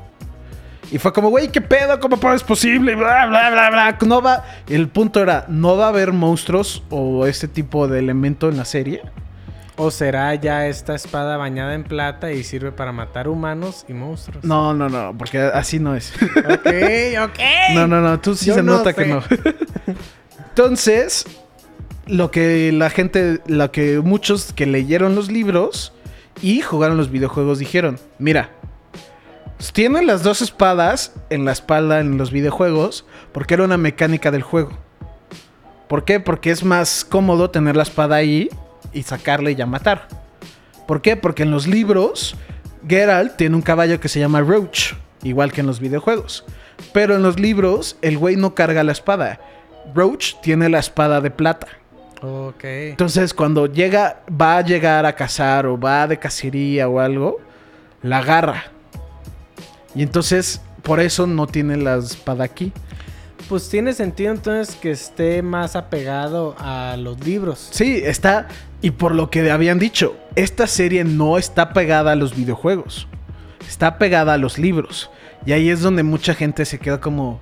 [0.93, 1.99] Y fue como, güey, ¿qué pedo?
[1.99, 2.95] ¿Cómo es posible?
[2.95, 3.99] Bla, bla, bla, bla.
[4.07, 4.45] No va...
[4.69, 8.65] El punto era, no va a haber monstruos o este tipo de elemento en la
[8.65, 9.03] serie.
[9.81, 14.43] ¿O será ya esta espada bañada en plata y sirve para matar humanos y monstruos?
[14.43, 16.12] No, no, no, porque así no es.
[16.17, 16.67] Ok,
[17.23, 17.38] ok.
[17.75, 19.23] No, no, no, tú sí Yo se no nota que no.
[20.49, 21.27] Entonces,
[22.09, 25.93] lo que la gente, lo que muchos que leyeron los libros
[26.43, 28.51] y jugaron los videojuegos dijeron, mira,
[29.73, 34.43] tienen las dos espadas en la espalda en los videojuegos porque era una mecánica del
[34.43, 34.77] juego.
[35.87, 36.19] ¿Por qué?
[36.19, 38.51] Porque es más cómodo tener la espada ahí
[38.92, 40.09] y sacarla y ya matar.
[40.87, 41.16] ¿Por qué?
[41.16, 42.35] Porque en los libros
[42.87, 46.44] Geralt tiene un caballo que se llama Roach, igual que en los videojuegos.
[46.92, 49.40] Pero en los libros el güey no carga la espada.
[49.94, 51.66] Roach tiene la espada de plata.
[52.22, 52.64] Ok.
[52.64, 57.38] Entonces cuando llega, va a llegar a cazar o va de cacería o algo,
[58.03, 58.64] la agarra.
[59.94, 62.72] Y entonces por eso no tiene la espada aquí.
[63.49, 67.69] Pues tiene sentido entonces que esté más apegado a los libros.
[67.71, 68.49] Sí, está.
[68.83, 73.09] Y por lo que habían dicho, esta serie no está pegada a los videojuegos.
[73.67, 75.11] Está pegada a los libros.
[75.47, 77.41] Y ahí es donde mucha gente se queda como.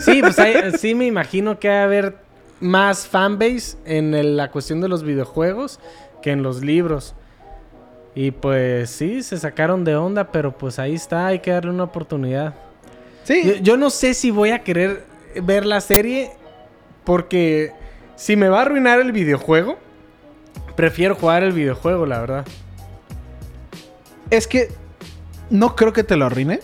[0.00, 2.16] Sí, pues hay- sí me imagino que va a haber
[2.60, 5.78] más fanbase en el- la cuestión de los videojuegos
[6.22, 7.14] que en los libros.
[8.16, 11.84] Y pues sí, se sacaron de onda, pero pues ahí está, hay que darle una
[11.84, 12.54] oportunidad.
[13.28, 15.04] Yo, Sí, yo no sé si voy a querer
[15.42, 16.30] ver la serie
[17.04, 17.72] porque
[18.16, 19.76] si me va a arruinar el videojuego,
[20.76, 22.44] prefiero jugar el videojuego, la verdad.
[24.30, 24.68] es que
[25.50, 26.60] no creo que te lo arruine.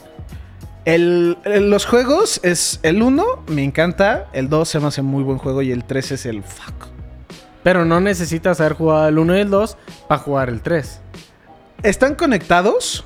[0.85, 4.29] El, el- los juegos es el 1, me encanta.
[4.35, 6.89] El 2 se me hace muy buen juego y el 3 es el fuck.
[7.63, 11.01] Pero no necesitas haber jugado el 1 y el 2 para jugar el 3.
[11.83, 13.03] Están conectados,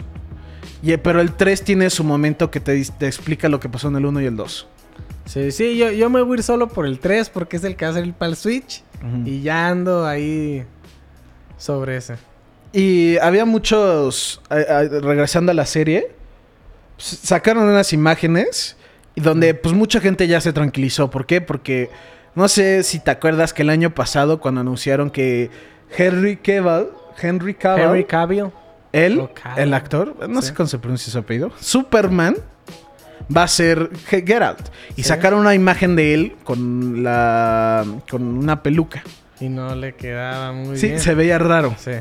[0.83, 4.07] y- pero el 3 tiene su momento que te, explica lo que pasó en el
[4.07, 4.67] 1 y el 2.
[5.27, 7.77] Sí, sí, yo, yo me voy a ir solo por el 3 porque es el
[7.77, 8.83] que va a salir para el Switch.
[9.25, 10.65] Y ya ando ahí
[11.57, 12.17] sobre ese.
[12.73, 16.11] Y había muchos, eh, eh, regresando a la serie,
[16.97, 18.77] sacaron unas imágenes
[19.17, 21.11] donde pues mucha gente ya se tranquilizó.
[21.11, 21.41] ¿Por qué?
[21.41, 21.91] Porque
[22.35, 25.51] no sé si te acuerdas que el año pasado cuando anunciaron que
[25.97, 26.89] Henry Cavill,
[27.21, 28.51] Henry Cavill, Henry Cavill.
[28.93, 30.49] Él, el actor, no Sí.
[30.49, 32.37] sé cómo se pronuncia su apellido, Superman,
[33.35, 34.69] va a ser Ge- Geralt.
[34.97, 35.09] Y Sí.
[35.09, 39.03] sacaron una imagen de él con la con una peluca.
[39.41, 41.01] Y no le quedaba muy Sí, bien.
[41.01, 41.75] se veía raro.
[41.79, 41.93] Sí.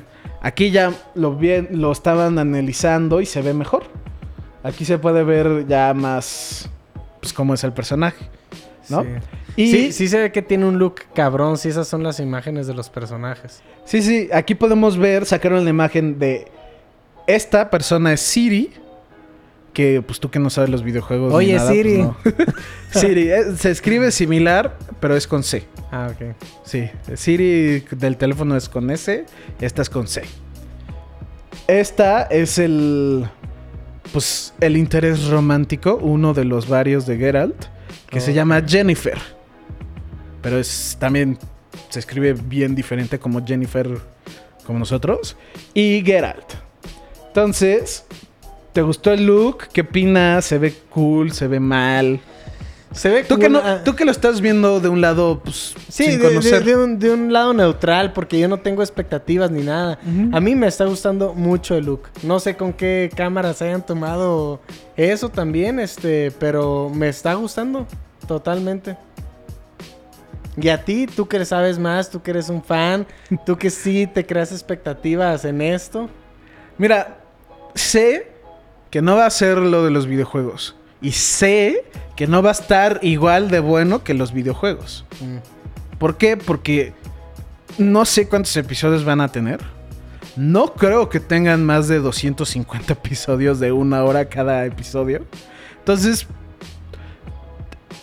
[0.41, 3.83] Aquí ya lo, bien, lo estaban analizando y se ve mejor.
[4.63, 6.69] Aquí se puede ver ya más
[7.21, 8.25] pues cómo es el personaje,
[8.89, 9.03] ¿no?
[9.03, 9.09] Sí.
[9.55, 12.67] Y Sí, sí se ve que tiene un look cabrón, si esas son las imágenes
[12.67, 13.61] de los personajes.
[13.85, 16.47] sí, sí, aquí podemos ver, sacaron la imagen de
[17.27, 18.71] esta persona es Siri,
[19.73, 21.29] que pues tú que no sabes los videojuegos.
[21.31, 21.97] ni Oye, nada, pues, Siri.
[22.01, 22.17] no.
[22.99, 25.63] Siri, eh, se escribe similar, pero es con C.
[25.91, 26.35] Ah, ok.
[26.65, 29.25] Sí, Siri del teléfono es con S,
[29.61, 30.23] esta es con C.
[31.67, 33.27] Esta es el
[34.13, 37.65] pues el interés romántico, uno de los varios de Geralt,
[38.09, 38.35] que se Oh.
[38.35, 39.17] llama Jennifer.
[40.41, 41.37] Pero es también
[41.89, 43.89] se escribe bien diferente como Jennifer
[44.65, 45.35] como nosotros
[45.73, 46.53] y Geralt.
[47.41, 48.03] Entonces,
[48.73, 49.67] ¿te gustó el look?
[49.71, 50.43] ¿Qué opinas?
[50.43, 51.31] ¿Se ve cool?
[51.31, 52.19] ¿Se ve mal?
[52.91, 55.75] Se ve Tú cool, que, no, tú que lo estás viendo de un lado, pues,
[55.87, 56.63] Sí, sin de, de- conocer.
[56.63, 59.99] de un, de un lado neutral, porque yo no tengo expectativas ni nada.
[60.31, 62.09] A mí me está gustando mucho el look.
[62.23, 64.59] No sé con qué cámaras hayan tomado
[64.95, 67.85] eso también, este, pero me está gustando
[68.27, 68.97] totalmente.
[70.59, 73.05] Y a ti, tú que sabes más, tú que eres un fan,
[73.45, 76.09] tú que sí te creas expectativas en esto.
[76.79, 77.19] Mira,
[77.77, 78.31] sé
[78.89, 80.75] que no va a ser lo de los videojuegos.
[81.01, 81.85] Y sé
[82.15, 85.05] que no va a estar igual de bueno que los videojuegos.
[85.21, 85.97] Mm.
[85.97, 86.37] ¿Por qué?
[86.37, 86.93] Porque
[87.77, 89.59] no sé cuántos episodios van a tener.
[90.35, 95.25] No creo que tengan más de 250 episodios de una hora cada episodio.
[95.79, 96.27] Entonces,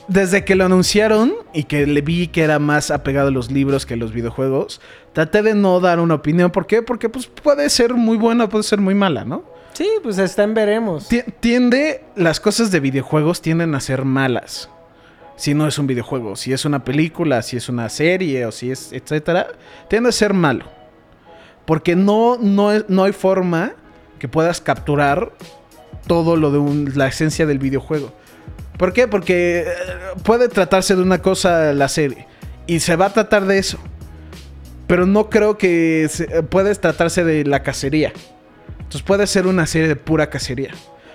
[0.08, 3.86] desde que lo anunciaron y que le vi que era más apegado a los libros
[3.86, 4.80] que a los videojuegos,
[5.12, 6.50] traté de no dar una opinión.
[6.50, 6.82] ¿Por qué?
[6.82, 9.53] Porque pues, puede ser muy buena, puede ser muy mala, ¿no?
[9.74, 11.08] Sí, pues está en veremos.
[11.08, 14.70] Ti- Tiende, las cosas de videojuegos tienden a ser malas.
[15.36, 16.36] si no es un videojuego.
[16.36, 19.48] Si es una película, si es una serie o si es etcétera,
[19.90, 20.64] tiende a ser malo.
[21.66, 23.72] Porque no, no, no hay forma
[24.20, 25.32] que puedas capturar
[26.06, 28.12] todo lo de un- la esencia del videojuego.
[28.78, 29.08] ¿Por qué?
[29.08, 29.72] Porque eh,
[30.22, 32.28] puede tratarse de una cosa la serie
[32.68, 33.78] y se va a tratar de eso.
[34.86, 38.12] Pero no creo que se- puede tratarse de la cacería.
[38.84, 40.70] Entonces puede ser una serie de pura cacería.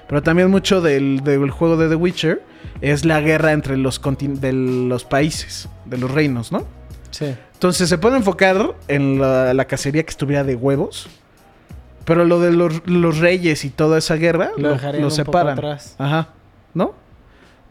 [0.07, 2.41] Pero también mucho del, del juego de The Witcher
[2.81, 6.65] es la guerra entre los, de los países, de los reinos, ¿no?
[7.11, 7.35] Sí.
[7.53, 11.07] Entonces se puede enfocar en la, la cacería que estuviera de huevos.
[12.05, 15.53] Pero lo de los, los reyes y toda esa guerra Lo lo, un poco separan.
[15.53, 15.95] atrás.
[15.99, 16.29] Ajá.
[16.73, 16.95] ¿No?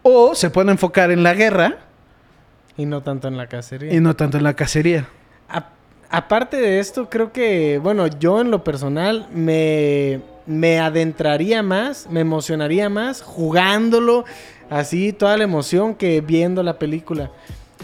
[0.02, 1.78] O se puede enfocar en la guerra
[2.76, 3.92] Y no tanto en la cacería.
[3.92, 5.08] y no tanto en la cacería.
[5.48, 5.70] A-
[6.10, 12.20] aparte de esto, creo que, bueno, yo en lo personal me, me adentraría más, me
[12.20, 14.24] emocionaría más jugándolo,
[14.70, 17.30] así, toda la emoción que viendo la película.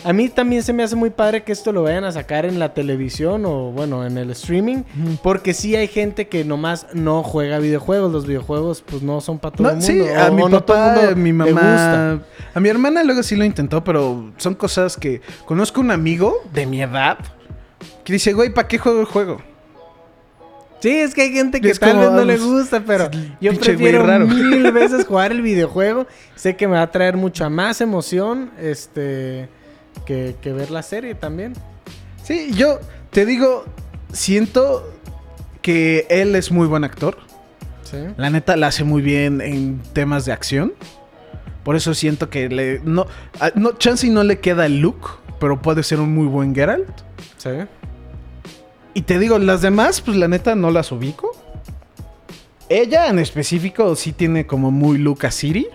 [0.03, 2.59] A mí también se me hace muy padre que esto lo vayan a sacar en
[2.59, 4.83] la televisión o, bueno, en el streaming,
[5.23, 8.11] porque sí hay gente que nomás no juega videojuegos.
[8.13, 9.87] Los videojuegos, pues, no son para todo No, el mundo.
[9.87, 12.19] sí, o- a mi o no papá, mundo mi mamá, gusta.
[12.55, 16.67] a mi hermana luego sí lo intentó, pero son cosas que conozco un amigo de
[16.67, 17.19] mi edad
[18.05, 19.41] que dice, güey, ¿para qué juego el juego?
[20.81, 24.07] Sí, es que hay gente que Es tal vez no le gusta, pero yo prefiero
[24.07, 24.27] raro.
[24.27, 26.07] mil veces jugar el videojuego.
[26.35, 29.49] Sé que me va a traer mucha más emoción este,
[30.05, 31.55] que, que ver la serie también.
[32.23, 33.65] Sí, yo te digo,
[34.13, 34.93] siento
[35.63, 37.17] que él es muy buen actor.
[37.85, 37.97] Sí.
[38.19, 40.75] La neta la hace muy bien en temas de acción.
[41.63, 42.81] Por eso siento que le.
[42.85, 43.07] No,
[43.55, 46.91] no, chance y no le queda el look, pero puede ser un muy buen Geralt.
[47.39, 47.51] Sí.
[48.95, 51.31] Y te digo, las demás, pues la neta no las ubico.
[52.69, 55.69] Ella en específico sí tiene como muy look a Siri.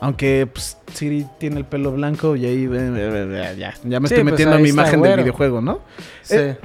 [0.00, 4.14] Aunque pues, Siri tiene el pelo blanco y ahí eh, eh, ya, ya me Sí,
[4.14, 5.14] estoy pues, metiendo a ahí mi imagen güero.
[5.16, 5.80] del videojuego, ¿no?
[6.22, 6.34] Sí.
[6.36, 6.58] Eh,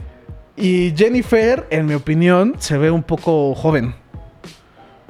[0.57, 3.93] Y Jennifer, en mi opinión, se ve un poco joven.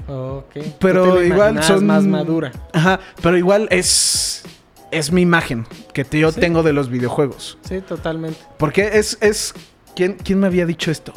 [0.10, 0.58] ok.
[0.80, 2.51] Pero igual son más madura.
[2.73, 4.43] Ajá, pero igual es
[4.91, 6.39] es mi imagen que yo Sí.
[6.39, 7.58] tengo de los videojuegos.
[7.67, 8.39] Sí, totalmente.
[8.58, 9.53] Porque es es
[9.98, 11.12] ¿quién, quién me había dicho esto?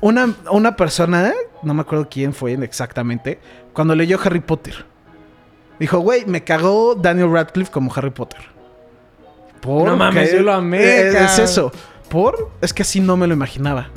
[0.00, 3.38] Una, una persona, no me acuerdo quién fue exactamente,
[3.72, 4.84] cuando leyó Harry Potter.
[5.78, 8.40] Dijo, güey, me cagó Daniel Radcliffe como Harry Potter.
[9.60, 11.70] ¿Por No mames, yo lo amé, Es, eso.
[12.08, 12.50] ¿Por?
[12.60, 13.88] Es que así no me lo imaginaba.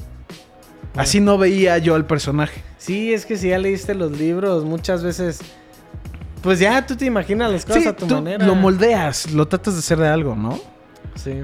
[0.95, 2.61] Así no veía yo al personaje.
[2.77, 5.39] Sí, es que si ya leíste los libros, muchas veces.
[6.43, 8.45] Pues ya tú te imaginas las cosas Sí, a tu tú manera.
[8.45, 10.59] lo moldeas, lo tratas de hacer de algo, ¿no?
[11.15, 11.41] Sí.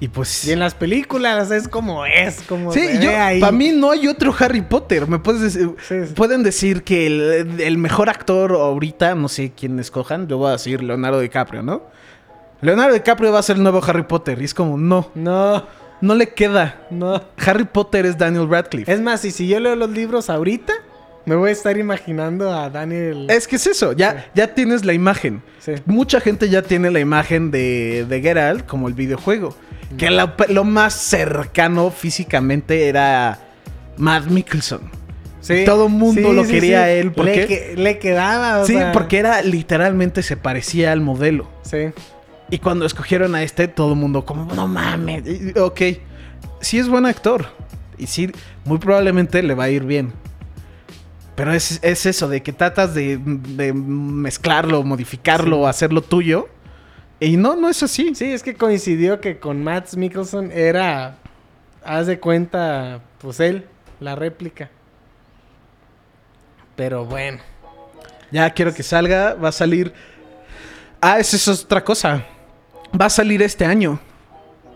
[0.00, 0.46] Y pues...
[0.46, 4.34] Y en las películas es como es, como Sí, yo, para mí no hay otro
[4.38, 5.06] Harry Potter.
[5.08, 6.12] Me puedes decir, Sí, sí.
[6.14, 10.52] pueden decir que el, el mejor actor ahorita, no sé quién escojan, yo voy a
[10.52, 11.82] decir Leonardo DiCaprio, ¿no?
[12.60, 15.66] Leonardo DiCaprio va a ser el nuevo Harry Potter y es como no, No,
[16.00, 16.86] no le queda.
[16.90, 17.22] no.
[17.38, 18.92] Harry Potter es Daniel Radcliffe.
[18.92, 20.72] Es más, y si yo leo los libros ahorita,
[21.26, 23.26] me voy a estar imaginando a Daniel.
[23.28, 25.42] Es que es eso, ya, ya tienes la imagen.
[25.84, 29.54] Mucha gente ya tiene la imagen de, de Geralt como el videojuego.
[29.96, 33.38] Que lo más cercano físicamente era
[33.96, 34.80] Matt Mikkelsen.
[35.40, 35.62] Sí.
[35.64, 37.46] Todo mundo lo quería a él, ¿por le, qué?
[37.46, 41.48] que- le quedaba, o Sí, sea, porque era literalmente se parecía al modelo.
[41.62, 41.90] Sí.
[42.50, 45.22] Y cuando escogieron a este, todo el mundo como, no mames.
[45.56, 45.80] Ok,
[46.60, 47.46] sí es buen actor.
[47.96, 48.30] Y sí,
[48.64, 50.12] muy probablemente le va a ir bien.
[51.36, 55.68] Pero es, es eso, de que tratas de, de mezclarlo, modificarlo, Sí.
[55.68, 56.48] hacerlo tuyo.
[57.18, 58.14] Y no, no es así.
[58.14, 61.16] Sí, es que coincidió que con Matt Mikkelsen era,
[61.84, 63.66] haz de cuenta, pues él,
[64.00, 64.70] la réplica.
[66.76, 67.38] Pero bueno.
[68.30, 69.94] Ya quiero que salga, va a salir.
[71.00, 72.24] Ah, esa es otra cosa.
[72.98, 73.98] Va a salir este año.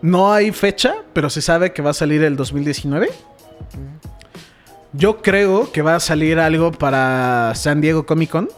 [0.01, 3.09] No hay fecha, pero se sabe que va a salir el 2019.
[4.93, 8.49] Yo creo que va a salir algo para San Diego Comic Con.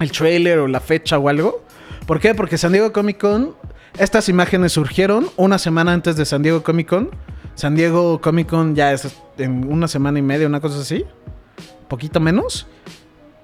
[0.00, 1.65] El trailer o la fecha o algo.
[2.06, 2.34] ¿Por qué?
[2.34, 3.56] Porque San Diego Comic Con.
[3.98, 7.10] Estas imágenes surgieron una semana antes de San Diego Comic Con.
[7.54, 11.04] San Diego Comic Con ya es en una semana y media, una cosa así.
[11.88, 12.68] Poquito menos.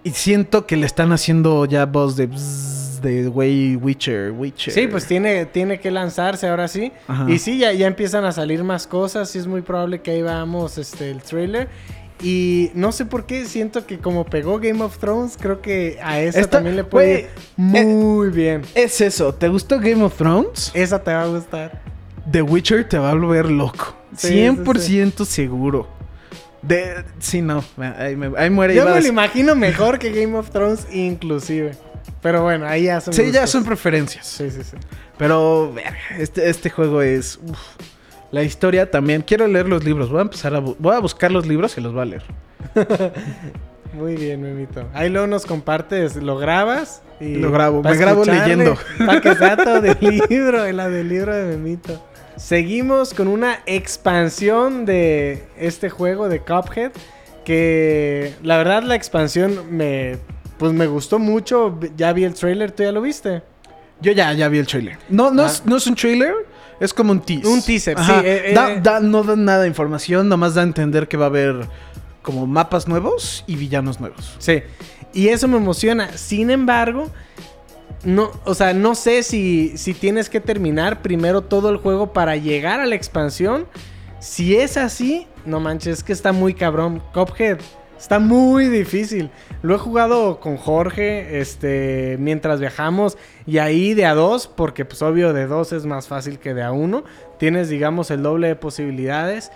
[0.04, 4.72] Y siento que le están haciendo ya voz de bzz, de güey Witcher, Witcher.
[4.72, 6.92] Sí, pues tiene, tiene que lanzarse ahora sí.
[7.08, 7.28] Ajá.
[7.30, 9.30] Y sí, ya, ya empiezan a salir más cosas.
[9.30, 11.68] Sí, es muy probable que ahí veamos este, el trailer.
[12.22, 16.20] Y no sé por qué, siento que como pegó Game of Thrones, creo que a
[16.20, 18.62] esa Esta- también le puede ir güey, muy bien.
[18.74, 19.34] Es eso.
[19.34, 20.70] ¿Te gustó Game of Thrones?
[20.74, 21.82] Esa te va a gustar.
[22.30, 23.96] The Witcher te va a volver loco.
[24.16, 25.88] Sí, sí, 100% seguro.
[26.62, 27.64] De, sí, no.
[27.98, 28.74] Ahí, me- ahí muere.
[28.76, 31.72] Yo me lo imagino mejor que Game of Thrones, inclusive.
[32.20, 34.26] Pero bueno, ahí ya son Sí, ya son preferencias.
[34.28, 34.76] Sí, sí, sí.
[35.18, 35.74] Pero
[36.18, 37.40] este, este juego es...
[37.44, 37.58] uf.
[38.32, 39.22] La historia también.
[39.22, 40.10] Quiero leer los libros.
[40.10, 40.60] Voy a empezar a...
[40.60, 42.22] bu- Voy a buscar los libros y los voy a leer.
[43.94, 44.88] Muy bien, Memito.
[44.94, 47.34] Ahí luego nos compartes, lo grabas y...
[47.36, 48.74] Lo grabo, me grabo leyendo.
[49.06, 49.98] Para que sea todo del
[50.30, 52.02] libro, la del libro de Memito.
[52.36, 56.92] Seguimos con una expansión de este juego de Cuphead.
[57.44, 60.16] Que la verdad la expansión me...
[60.58, 61.78] Pues me gustó mucho.
[61.96, 63.42] Ya vi el trailer, ¿tú ya lo viste?
[64.00, 64.96] Yo ya, ya vi el trailer.
[65.10, 65.46] No, no, Ah.
[65.46, 66.34] es, no es un trailer,
[66.82, 67.46] es como un teaser.
[67.46, 68.20] Un teaser, Ajá.
[68.20, 68.80] sí, eh, Da- eh.
[68.82, 71.66] da- no da nada de información, nomás da a entender que va a haber
[72.22, 74.34] como mapas nuevos y villanos nuevos.
[74.38, 74.62] Sí.
[75.14, 76.16] Y eso me emociona.
[76.16, 77.10] Sin embargo,
[78.04, 82.36] no, o sea, no sé si, si tienes que terminar primero todo el juego para
[82.36, 83.66] llegar a la expansión.
[84.20, 87.02] Si es así, no manches, es que está muy cabrón.
[87.12, 87.58] Cuphead
[88.02, 89.30] está muy difícil.
[89.62, 95.02] Lo he jugado con Jorge, este, mientras viajamos y ahí de a dos, porque pues
[95.02, 97.04] obvio de dos es más fácil que de a uno.
[97.38, 99.52] Tienes, digamos, el doble de posibilidades.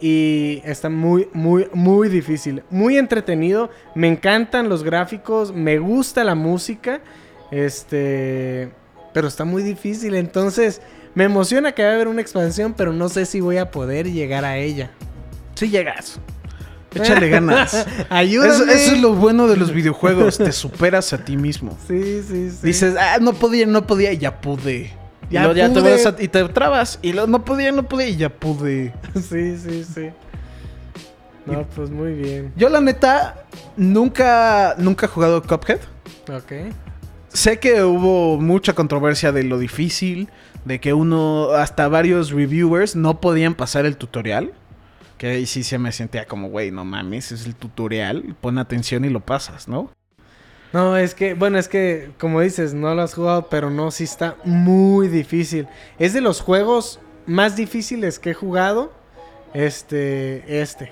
[0.00, 2.62] Y está muy, muy, muy difícil.
[2.70, 3.68] Muy entretenido.
[3.94, 5.52] Me encantan los gráficos.
[5.52, 7.02] Me gusta la música.
[7.50, 8.70] Este.
[9.12, 10.14] Pero está muy difícil.
[10.14, 10.80] Entonces,
[11.14, 12.72] me emociona que va a haber una expansión.
[12.74, 14.90] Pero no sé si voy a poder llegar a ella.
[15.54, 16.18] Sí llegas.
[16.94, 17.86] Échale ganas.
[18.08, 18.52] Ayúdame.
[18.54, 20.38] Eso, eso es lo bueno de los videojuegos.
[20.38, 21.76] Te superas a ti mismo.
[21.86, 22.58] Sí, sí, sí.
[22.62, 24.92] Dices, ah, no podía, no podía y ya pude.
[25.30, 26.04] Y Ya luego ya te pude.
[26.08, 26.98] a- y te trabas.
[27.02, 28.92] Y luego no podía, no podía y ya pude.
[29.14, 30.08] Sí, sí, sí.
[31.46, 32.52] No, pues muy bien.
[32.56, 33.44] Yo la neta
[33.76, 35.80] nunca, nunca he jugado Cuphead.
[36.32, 36.72] Ok.
[37.32, 40.28] Sé que hubo mucha controversia de lo difícil,
[40.64, 44.52] de que uno, hasta varios reviewers no podían pasar el tutorial.
[45.20, 49.04] Que ahí sí se me sentía como, güey, no mames, es el tutorial, pon atención
[49.04, 49.90] y lo pasas, ¿no?
[50.72, 54.04] No, es que, bueno, es que, como dices, no lo has jugado, pero no, sí
[54.04, 55.68] está muy difícil.
[55.98, 58.94] Es de los juegos más difíciles que he jugado.
[59.52, 60.90] Este, este.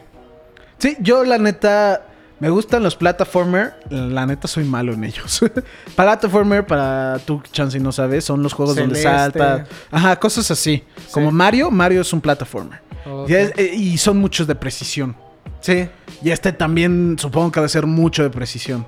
[0.76, 2.02] Sí, yo la neta,
[2.38, 5.40] me gustan los platformer, la neta soy malo en ellos.
[5.96, 9.64] platformer, para tú, chance y no sabes, son los juegos donde salta.
[9.90, 10.84] Ajá, cosas así.
[11.12, 12.87] Como Mario, Mario es un platformer.
[13.28, 15.16] Es- eh, y son muchos de precisión.
[15.60, 15.88] Sí.
[16.22, 18.86] Y este también supongo que ha de ser mucho de precisión.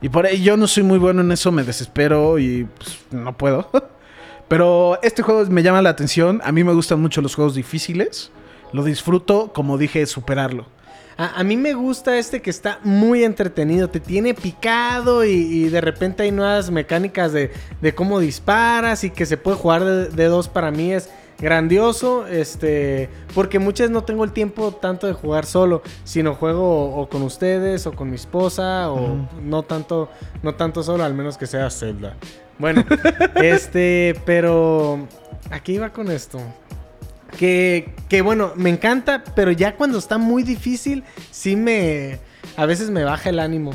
[0.00, 3.36] Y por ahí yo no soy muy bueno en eso, me desespero y pues, no
[3.36, 3.68] puedo.
[4.48, 6.40] Pero este juego me llama la atención.
[6.44, 8.30] A mí me gustan mucho los juegos difíciles.
[8.72, 10.66] Lo disfruto, como dije, superarlo.
[11.16, 15.68] A, a mí me gusta este que está muy entretenido, te tiene picado y, y
[15.68, 20.08] de repente hay nuevas mecánicas de, de cómo disparas y que se puede jugar de,
[20.10, 21.10] de dos para mí es
[21.40, 27.08] grandioso, este, porque muchas no tengo el tiempo tanto de jugar solo, sino juego o
[27.08, 30.10] con ustedes o con mi esposa o no tanto,
[30.42, 32.16] no tanto solo, al menos que sea Zelda.
[32.58, 32.84] Bueno,
[33.36, 35.06] este, pero
[35.50, 36.40] aquí iba con esto.
[37.38, 42.18] Que, que bueno, me encanta, pero ya cuando está muy difícil, sí me.
[42.56, 43.72] A veces me baja el ánimo.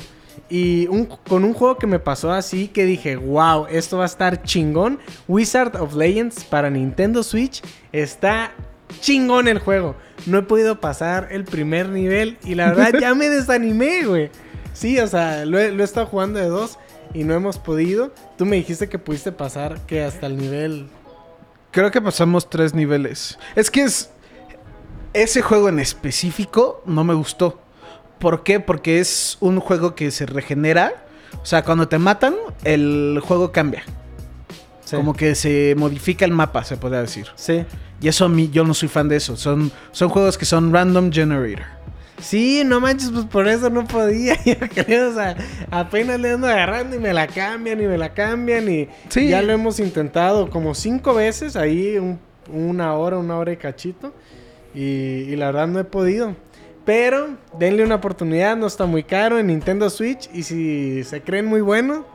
[0.56, 4.06] Y un- con un juego que me pasó así, que dije, wow, esto va a
[4.06, 5.00] estar chingón.
[5.28, 8.52] Wizard of Legends para Nintendo Switch está
[9.00, 9.96] chingón el juego.
[10.28, 14.30] No he podido pasar el primer nivel y la verdad ya me desanimé, güey.
[14.74, 16.78] Sí, o sea, lo he, lo he estado jugando de dos
[17.16, 18.12] y no hemos podido.
[18.38, 20.88] Tú me dijiste que pudiste pasar que hasta el nivel
[21.72, 23.40] Creo que pasamos tres niveles.
[23.56, 24.12] Es que es.
[25.14, 27.60] Ese juego en específico no me gustó.
[28.24, 28.62] ¿Por qué?
[28.62, 30.94] Porque es un juego que se regenera.
[31.42, 33.84] O sea, cuando te matan, el juego cambia.
[34.86, 34.96] Sí.
[34.96, 37.28] Como que se modifica el mapa, se podría decir.
[37.36, 37.66] Sí.
[38.00, 39.36] Y eso a mí, yo no soy fan de eso.
[39.36, 41.66] Son, son juegos que son random generator.
[42.22, 44.42] Sí, no manches, pues por eso no podía.
[44.46, 45.36] Yo creo, o sea,
[45.70, 48.70] apenas le ando agarrando y me la cambian y me la cambian.
[48.72, 49.28] Y Sí.
[49.28, 52.20] ya lo hemos intentado como cinco veces, ahí un-
[52.50, 54.14] una hora, una hora y cachito.
[54.74, 56.34] Y, y la verdad no he podido.
[56.86, 60.30] Pero denle una oportunidad, no está muy caro en Nintendo Switch.
[60.34, 62.06] Y si se creen muy buenos,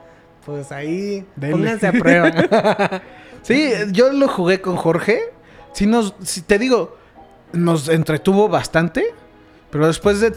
[0.45, 1.57] pues ahí Denle.
[1.57, 2.33] pónganse a prueba.
[3.43, 5.21] Sí, yo lo jugué con Jorge.
[5.73, 6.99] Si nos, si te digo,
[7.53, 9.14] nos entretuvo bastante.
[9.71, 10.35] Pero después de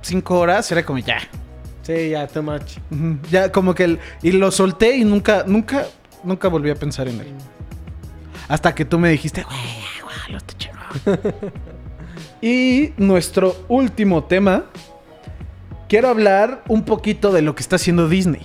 [0.00, 1.18] cinco horas era como ya.
[1.82, 2.78] sí, ya, too much.
[3.30, 5.86] Ya como que el, y lo solté y nunca, nunca,
[6.22, 7.34] nunca volví a pensar en él.
[8.48, 9.58] Hasta que tú me dijiste, güey,
[10.02, 11.42] güey, lo está chingón".
[12.46, 14.64] Y nuestro último tema.
[15.88, 18.42] Quiero hablar un poquito de lo que está haciendo Disney.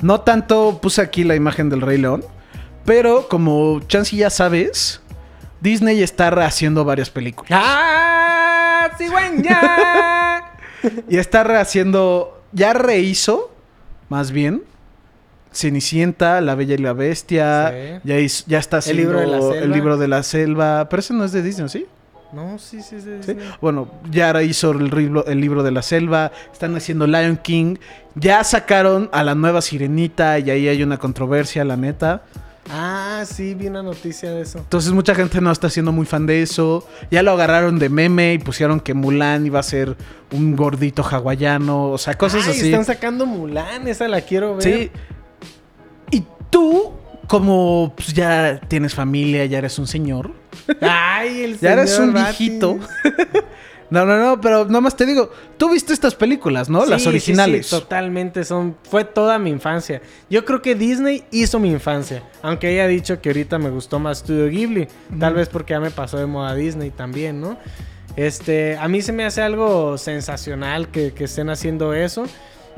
[0.00, 2.24] No tanto puse aquí la imagen del Rey León.
[2.84, 5.00] Pero como Chansey ya sabes,
[5.60, 7.52] Disney está haciendo varias películas.
[7.54, 8.90] ¡Ah!
[8.98, 9.60] ¡Cigüeña!
[11.08, 12.42] Y está rehaciendo.
[12.50, 13.52] Ya rehizo,
[14.08, 14.64] más bien,
[15.52, 17.70] Cenicienta, La Bella y la Bestia.
[17.70, 18.00] Sí.
[18.02, 19.76] Ya, hizo- ya está El libro de la haciendo El selva.
[19.76, 20.88] libro de la selva.
[20.88, 21.86] Pero ese no es de Disney, ¿sí?
[22.32, 23.10] No, sí, sí, sí.
[23.20, 23.36] Sí.
[23.60, 26.32] Bueno, Yara hizo el libro, el libro de la selva.
[26.52, 27.76] Están haciendo Lion King.
[28.14, 32.22] Ya sacaron a la nueva sirenita y ahí hay una controversia, la neta.
[32.70, 34.58] Ah, sí, vi una noticia de eso.
[34.58, 36.86] Entonces mucha gente no está siendo muy fan de eso.
[37.10, 39.96] Ya lo agarraron de meme y pusieron que Mulan iba a ser
[40.30, 41.90] un gordito hawaiano.
[41.90, 42.66] O sea, cosas Ay, así.
[42.66, 44.62] están sacando Mulan, esa la quiero ver.
[44.62, 44.90] Sí.
[46.10, 46.92] Y tú,
[47.26, 50.41] como pues, ya tienes familia, ya eres un señor.
[50.80, 52.38] Ay, el Ya eres un Batis.
[52.38, 52.78] viejito.
[53.90, 56.82] No, no, no, pero nada más te digo, tú viste estas películas, ¿no?
[56.84, 57.66] Sí, Las originales.
[57.66, 58.74] sí, totalmente son.
[58.90, 60.00] Fue toda mi infancia.
[60.30, 62.22] Yo creo que Disney hizo mi infancia.
[62.40, 64.88] Aunque haya dicho que ahorita me gustó más Studio Ghibli.
[65.20, 67.58] Tal vez porque ya me pasó de moda Disney también, ¿no?
[68.16, 72.24] Este, a mí se me hace algo sensacional que, que estén haciendo eso.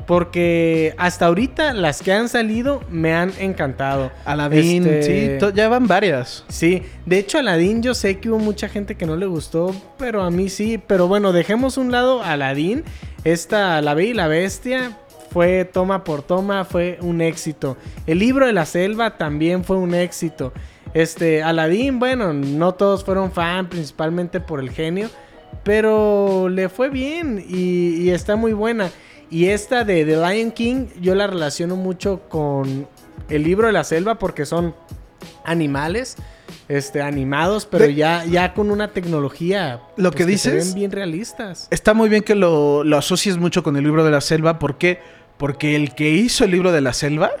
[0.05, 4.11] Porque hasta ahorita las que han salido me han encantado.
[4.23, 6.45] Aladdin, Este, sí, ya van varias.
[6.47, 10.21] Sí, de hecho Aladdin yo sé que hubo mucha gente que no le gustó, pero
[10.21, 10.79] a mí sí.
[10.85, 12.83] Pero bueno, dejemos un lado Aladdin.
[13.23, 14.97] Esta, La Bella y la Bestia,
[15.31, 17.75] fue toma por toma, fue un éxito.
[18.05, 20.53] El libro de la selva también fue un éxito.
[20.93, 25.09] Este, Aladdin, bueno, no todos fueron fan, principalmente por el genio,
[25.63, 28.91] pero le fue bien y, y está muy buena.
[29.29, 32.87] Y esta de The Lion King, yo la relaciono mucho con
[33.29, 34.75] el libro de la selva porque son
[35.43, 36.15] animales
[36.67, 41.67] este, animados, pero ya, ya con una tecnología Lo que se dices- ven bien realistas.
[41.71, 44.59] Está muy bien que lo, lo asocies mucho con el libro de la selva.
[44.59, 44.99] ¿Por qué?
[45.37, 47.31] Porque el que hizo el libro de la selva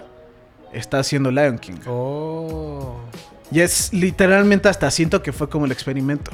[0.73, 1.75] está haciendo Lion King.
[1.87, 2.95] Oh,
[3.51, 6.31] Y es literalmente hasta siento que fue como el experimento.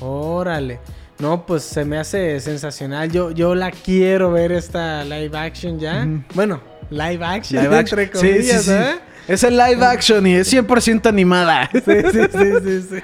[0.00, 0.80] órale.
[1.20, 3.10] No, pues se me hace sensacional.
[3.10, 6.06] Yo, yo la quiero ver esta live action ya.
[6.34, 6.60] Bueno,
[6.90, 8.00] live action, Live action.
[8.00, 8.72] entre Sí, sí, comillas, sí.
[8.72, 8.94] ¿eh?
[9.28, 11.68] Es el live action y es 100% animada.
[11.72, 12.96] Sí, sí, sí, sí, sí.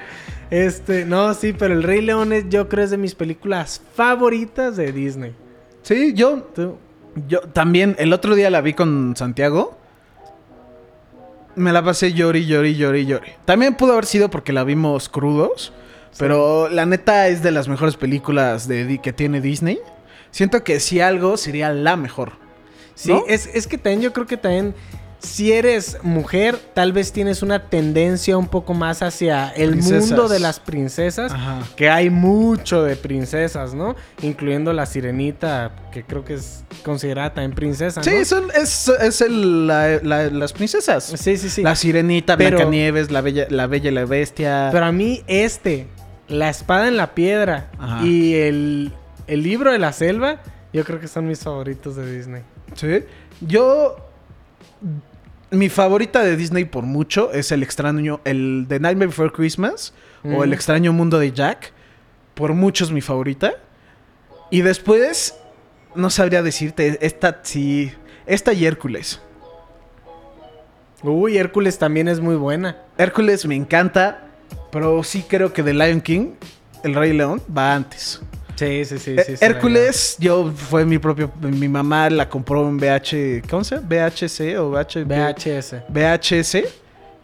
[0.50, 4.76] Este, no, sí, pero El Rey León es, yo creo, es de mis películas favoritas
[4.76, 5.34] de Disney.
[5.82, 6.78] Sí, yo, ¿Tú?
[7.28, 9.76] yo también el otro día la vi con Santiago.
[11.54, 13.28] Me la pasé llori, llori, llori, llori.
[13.44, 15.72] También pudo haber sido porque la vimos crudos.
[16.18, 19.78] Pero la neta es de las mejores películas de, que tiene Disney.
[20.30, 22.32] Siento que si algo sería la mejor.
[22.94, 23.24] Sí, ¿No?
[23.28, 24.74] es, es que también yo creo que también
[25.18, 30.08] si eres mujer, tal vez tienes una tendencia un poco más hacia el Princesas.
[30.10, 31.32] mundo de las princesas.
[31.32, 31.62] Ajá.
[31.74, 33.96] Que hay mucho de princesas, ¿no?
[34.22, 38.04] Incluyendo la sirenita, que creo que es considerada también princesa, ¿no?
[38.04, 41.04] Sí, son, es, es el- la- la- las princesas.
[41.16, 41.48] sí, sí.
[41.48, 41.62] sí.
[41.62, 44.68] La sirenita, Blancanieves, la bella, la bella y la bestia.
[44.70, 45.88] Pero a mí este,
[46.28, 48.04] La espada en la piedra Ajá.
[48.04, 48.92] y el,
[49.26, 50.40] el libro de la selva,
[50.72, 52.42] yo creo que son mis favoritos de Disney.
[52.74, 53.04] Sí.
[53.40, 53.96] Yo.
[55.50, 58.20] Mi favorita de Disney por mucho es el extraño.
[58.24, 59.94] El de Nightmare Before Christmas.
[60.24, 61.72] O el extraño mundo de Jack.
[62.34, 63.52] Por mucho es mi favorita.
[64.50, 65.36] Y después.
[65.94, 66.98] No sabría decirte.
[67.00, 67.92] Esta sí.
[68.26, 69.20] Esta y Hércules.
[71.02, 72.76] Uy, Hércules también es muy buena.
[72.98, 74.25] Hércules me encanta.
[74.76, 76.32] Pero sí creo que de Lion King.
[76.84, 78.20] El Rey León va antes.
[78.56, 79.16] Sí, sí, sí.
[79.18, 81.32] Eh, sí, Hércules, yo fue mi propio.
[81.40, 83.42] Mi mamá la compró en VH.
[83.48, 83.86] ¿Cómo se llama?
[83.88, 85.74] VHC o VH, VHS.
[85.88, 86.56] VHS.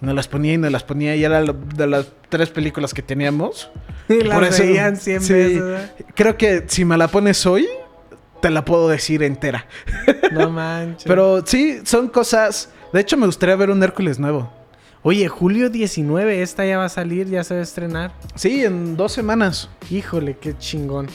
[0.00, 1.14] Nos las ponía y nos las ponía.
[1.14, 3.70] Y era de las tres películas que teníamos.
[4.09, 5.32] Las Por eso- veían 100 sí.
[5.34, 5.90] veces.
[6.14, 7.68] Creo que si me la pones hoy,
[8.40, 9.66] te la puedo decir entera.
[10.32, 11.05] No manches.
[11.07, 12.70] Pero sí, son cosas.
[12.94, 14.50] De hecho, me gustaría ver un Hércules nuevo.
[15.05, 18.12] Oye, julio 19, esta ya va a salir, ya se va a estrenar.
[18.36, 19.68] Sí, en dos semanas.
[19.90, 21.09] Híjole, qué chingón.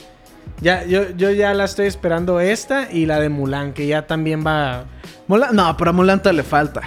[0.59, 4.43] Ya, yo, yo ya la estoy esperando esta y la de Mulan, que ya también
[4.45, 4.85] va.
[5.27, 6.81] Mola- no, pero a Mulanta le falta.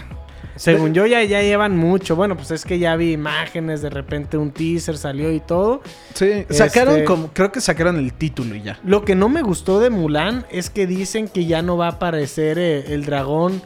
[0.57, 2.16] Según yo, ya, ya llevan mucho.
[2.16, 5.80] Bueno, pues es que ya vi imágenes, de repente un teaser salió y todo.
[6.12, 7.28] Sí, sacaron Este- como.
[7.32, 8.78] Creo que sacaron el título y ya.
[8.84, 11.90] Lo que no me gustó de Mulan es que dicen que ya no va a
[11.92, 13.62] aparecer eh, el dragón.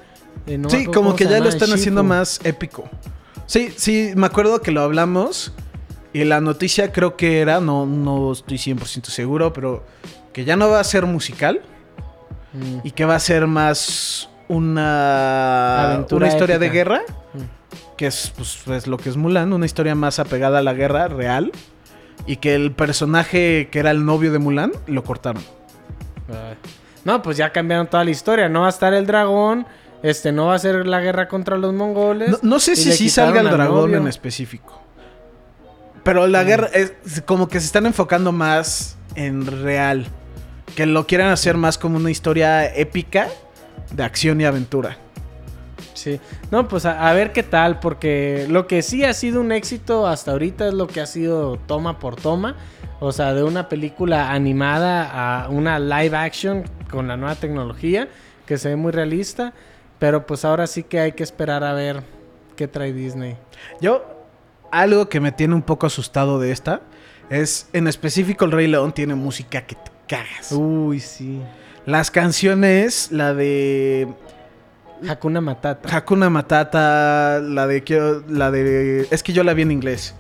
[0.46, 2.88] eh, no sí, como que ya lo están haciendo más épico.
[3.46, 5.52] Sí, sí, me acuerdo que lo hablamos.
[6.12, 9.84] Y la noticia creo que era, no, no estoy 100% seguro, pero
[10.32, 11.60] que ya no va a ser musical
[12.52, 12.78] Mm.
[12.84, 17.00] y que va a ser más una, Aventura una historia de guerra,
[17.34, 17.96] Mm.
[17.96, 21.08] que es, pues, es lo que es Mulan, una historia más apegada a la guerra
[21.08, 21.50] real.
[22.26, 25.42] Y que el personaje que era el novio de Mulan lo cortaron.
[27.04, 28.48] No, pues ya cambiaron toda la historia.
[28.48, 29.66] No va a estar el dragón.
[30.04, 32.28] Este, no va a ser la guerra contra los mongoles.
[32.30, 33.96] No, no sé si sí salga el dragón novio.
[33.96, 34.82] en específico.
[36.02, 36.46] Pero la Mm.
[36.46, 36.92] guerra es
[37.24, 40.06] como que se están enfocando más en real.
[40.76, 43.28] Que lo quieran hacer más como una historia épica
[43.92, 44.98] de acción y aventura.
[45.94, 46.20] Sí.
[46.50, 50.06] No, pues a, a ver qué tal, porque lo que sí ha sido un éxito
[50.06, 52.56] hasta ahorita es lo que ha sido toma por toma.
[53.00, 58.08] O sea, de una película animada a una live action con la nueva tecnología,
[58.44, 59.54] que se ve muy realista.
[60.04, 62.02] Pero pues ahora sí que hay que esperar a ver
[62.56, 63.38] qué trae Disney.
[63.80, 64.04] Yo,
[64.70, 66.82] algo que me tiene un poco asustado de esta
[67.30, 70.52] es, en específico, El Rey León tiene música que te cagas.
[70.52, 71.40] Uy, sí.
[71.86, 74.08] Las canciones, la de
[75.08, 75.96] Hakuna Matata.
[75.96, 80.14] Hakuna Matata, la de quiero- la de es que yo la vi en inglés.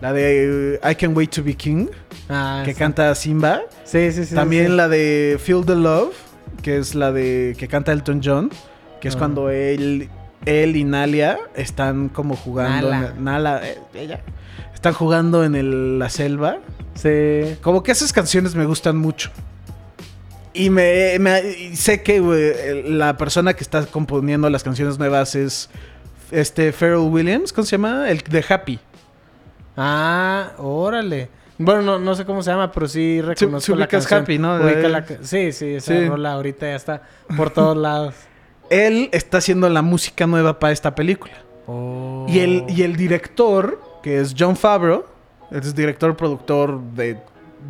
[0.00, 1.88] La de I Can Wait to Be King,
[2.28, 2.78] Ah, que sí.
[2.78, 3.62] canta Simba.
[3.82, 4.34] Sí, sí, sí.
[4.36, 4.72] También sí.
[4.74, 6.14] la de Feel the Love,
[6.62, 8.50] que es la de que canta Elton John,
[9.04, 9.18] que es Ah.
[9.18, 10.08] cuando él
[10.46, 13.12] él y Nalia están como jugando Nala.
[13.16, 14.20] en- Nala, eh, ella
[14.74, 16.58] están jugando en el- la selva.
[16.94, 17.56] Sí.
[17.62, 19.30] Como que esas canciones me gustan mucho.
[20.52, 21.18] Y me,
[21.74, 25.68] sé que la persona que está componiendo las canciones nuevas es
[26.30, 28.08] este Pharrell Williams, ¿cómo se llama?
[28.10, 28.78] El de Happy.
[29.76, 31.28] Ah, órale.
[31.58, 34.22] Bueno, no, no sé cómo se llama, pero sí reconozco sí la ubicas canción.
[34.22, 34.58] Happy, ¿no?
[34.58, 36.06] La sí, sí, esa sí.
[36.08, 37.02] rola ahorita ya está
[37.36, 38.14] por todos lados.
[38.70, 41.34] Él está haciendo la música nueva para esta película.
[41.66, 42.26] Oh.
[42.28, 45.04] Y el, y el director, que es John Favreau,
[45.50, 47.18] es director, productor de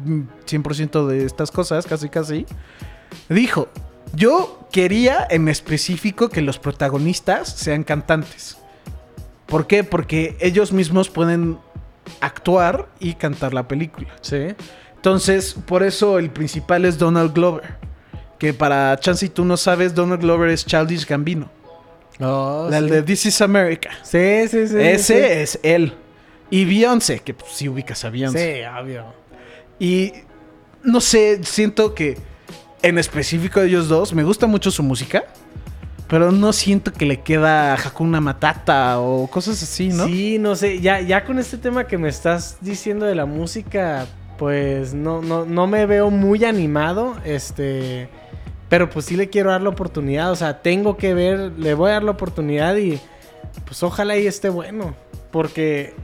[0.04, 2.46] mm, 100% de estas cosas, casi casi,
[3.28, 3.68] dijo,
[4.14, 8.58] yo quería en específico que los protagonistas sean cantantes.
[9.46, 9.84] ¿Por qué?
[9.84, 11.58] Porque ellos mismos pueden
[12.20, 14.08] actuar y cantar la película.
[14.20, 14.54] Sí.
[14.96, 17.76] Entonces, por eso el principal es Donald Glover.
[18.44, 21.48] Que para Chance y tú no sabes, Donald Glover es Childish Gambino.
[22.20, 22.90] Oh, el sí.
[22.90, 23.88] de This is America.
[24.02, 24.76] Sí, sí, sí.
[24.78, 25.94] Ese es él.
[26.50, 28.10] Y Beyoncé, que pues, sí ubicas a.
[28.10, 28.56] Beyoncé.
[28.56, 29.06] Sí, obvio.
[29.78, 30.12] Y
[30.82, 32.18] no sé, siento que
[32.82, 35.24] en específico de ellos dos, me gusta mucho su música.
[36.06, 40.04] Pero no siento que le queda Hakuna Matata o cosas así, ¿no?
[40.04, 44.06] Sí, no sé, ya, ya con este tema que me estás diciendo de la música,
[44.36, 48.10] pues no, no, no me veo muy animado, este,
[48.74, 51.90] pero pues sí le quiero dar la oportunidad, o sea, tengo que ver, le voy
[51.90, 52.98] a dar la oportunidad y
[53.64, 54.96] pues ojalá y esté bueno,
[55.30, 55.94] porque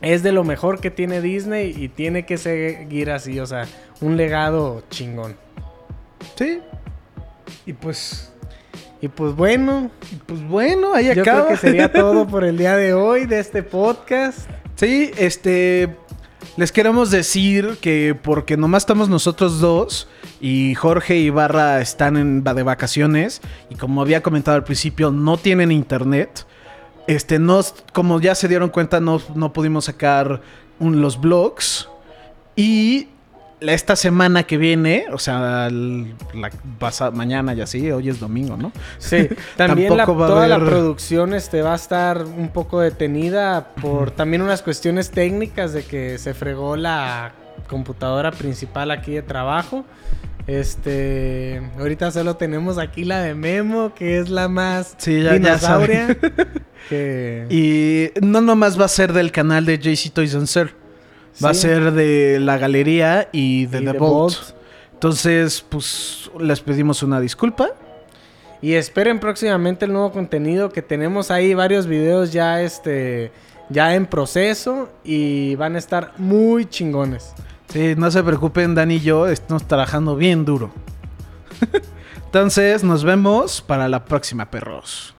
[0.00, 3.66] es de lo mejor que tiene Disney y tiene que seguir así, o sea,
[4.00, 5.36] un legado chingón.
[6.36, 6.60] Sí.
[7.66, 8.32] Y pues,
[9.00, 11.46] Y pues bueno, y pues bueno, ahí yo acaba.
[11.46, 14.48] creo que sería todo por el día de hoy de este podcast.
[14.76, 15.96] Sí, este.
[16.56, 20.06] Les queremos decir que porque nomás estamos nosotros dos
[20.38, 23.40] y Jorge y Barra están en, de vacaciones
[23.70, 26.46] y como había comentado al principio no tienen internet.
[27.06, 27.60] Este, no,
[27.94, 30.42] como ya se dieron cuenta no, no pudimos sacar
[30.78, 31.88] los blogs
[32.54, 33.08] y
[33.68, 38.72] esta semana que viene, o sea, la pasa- mañana y así, hoy es domingo, ¿no?
[38.98, 42.80] Sí, también la- Tampoco va a toda la producción este, va a estar un poco
[42.80, 47.32] detenida por también unas cuestiones técnicas de que se fregó la
[47.68, 49.84] computadora principal aquí de trabajo.
[50.46, 55.32] Este, ahorita solo tenemos aquí la de Memo, que es la más Sí, ya- ya
[55.34, 56.16] dinosauria.
[56.88, 57.46] que...
[57.48, 60.74] Y no nomás va a ser del canal de JC Toys and Sir.
[61.42, 64.00] Va a ser de la galería y de Y The Vault.
[64.00, 64.36] Vault.
[64.92, 67.70] Entonces, pues les pedimos una disculpa.
[68.60, 73.32] Y esperen próximamente el nuevo contenido que tenemos ahí varios videos ya este
[73.68, 77.32] ya en proceso y van a estar muy chingones.
[77.72, 80.70] Sí, no se preocupen, Dani y yo estamos trabajando bien duro.
[82.26, 85.10] Entonces, nos vemos para la próxima, perros.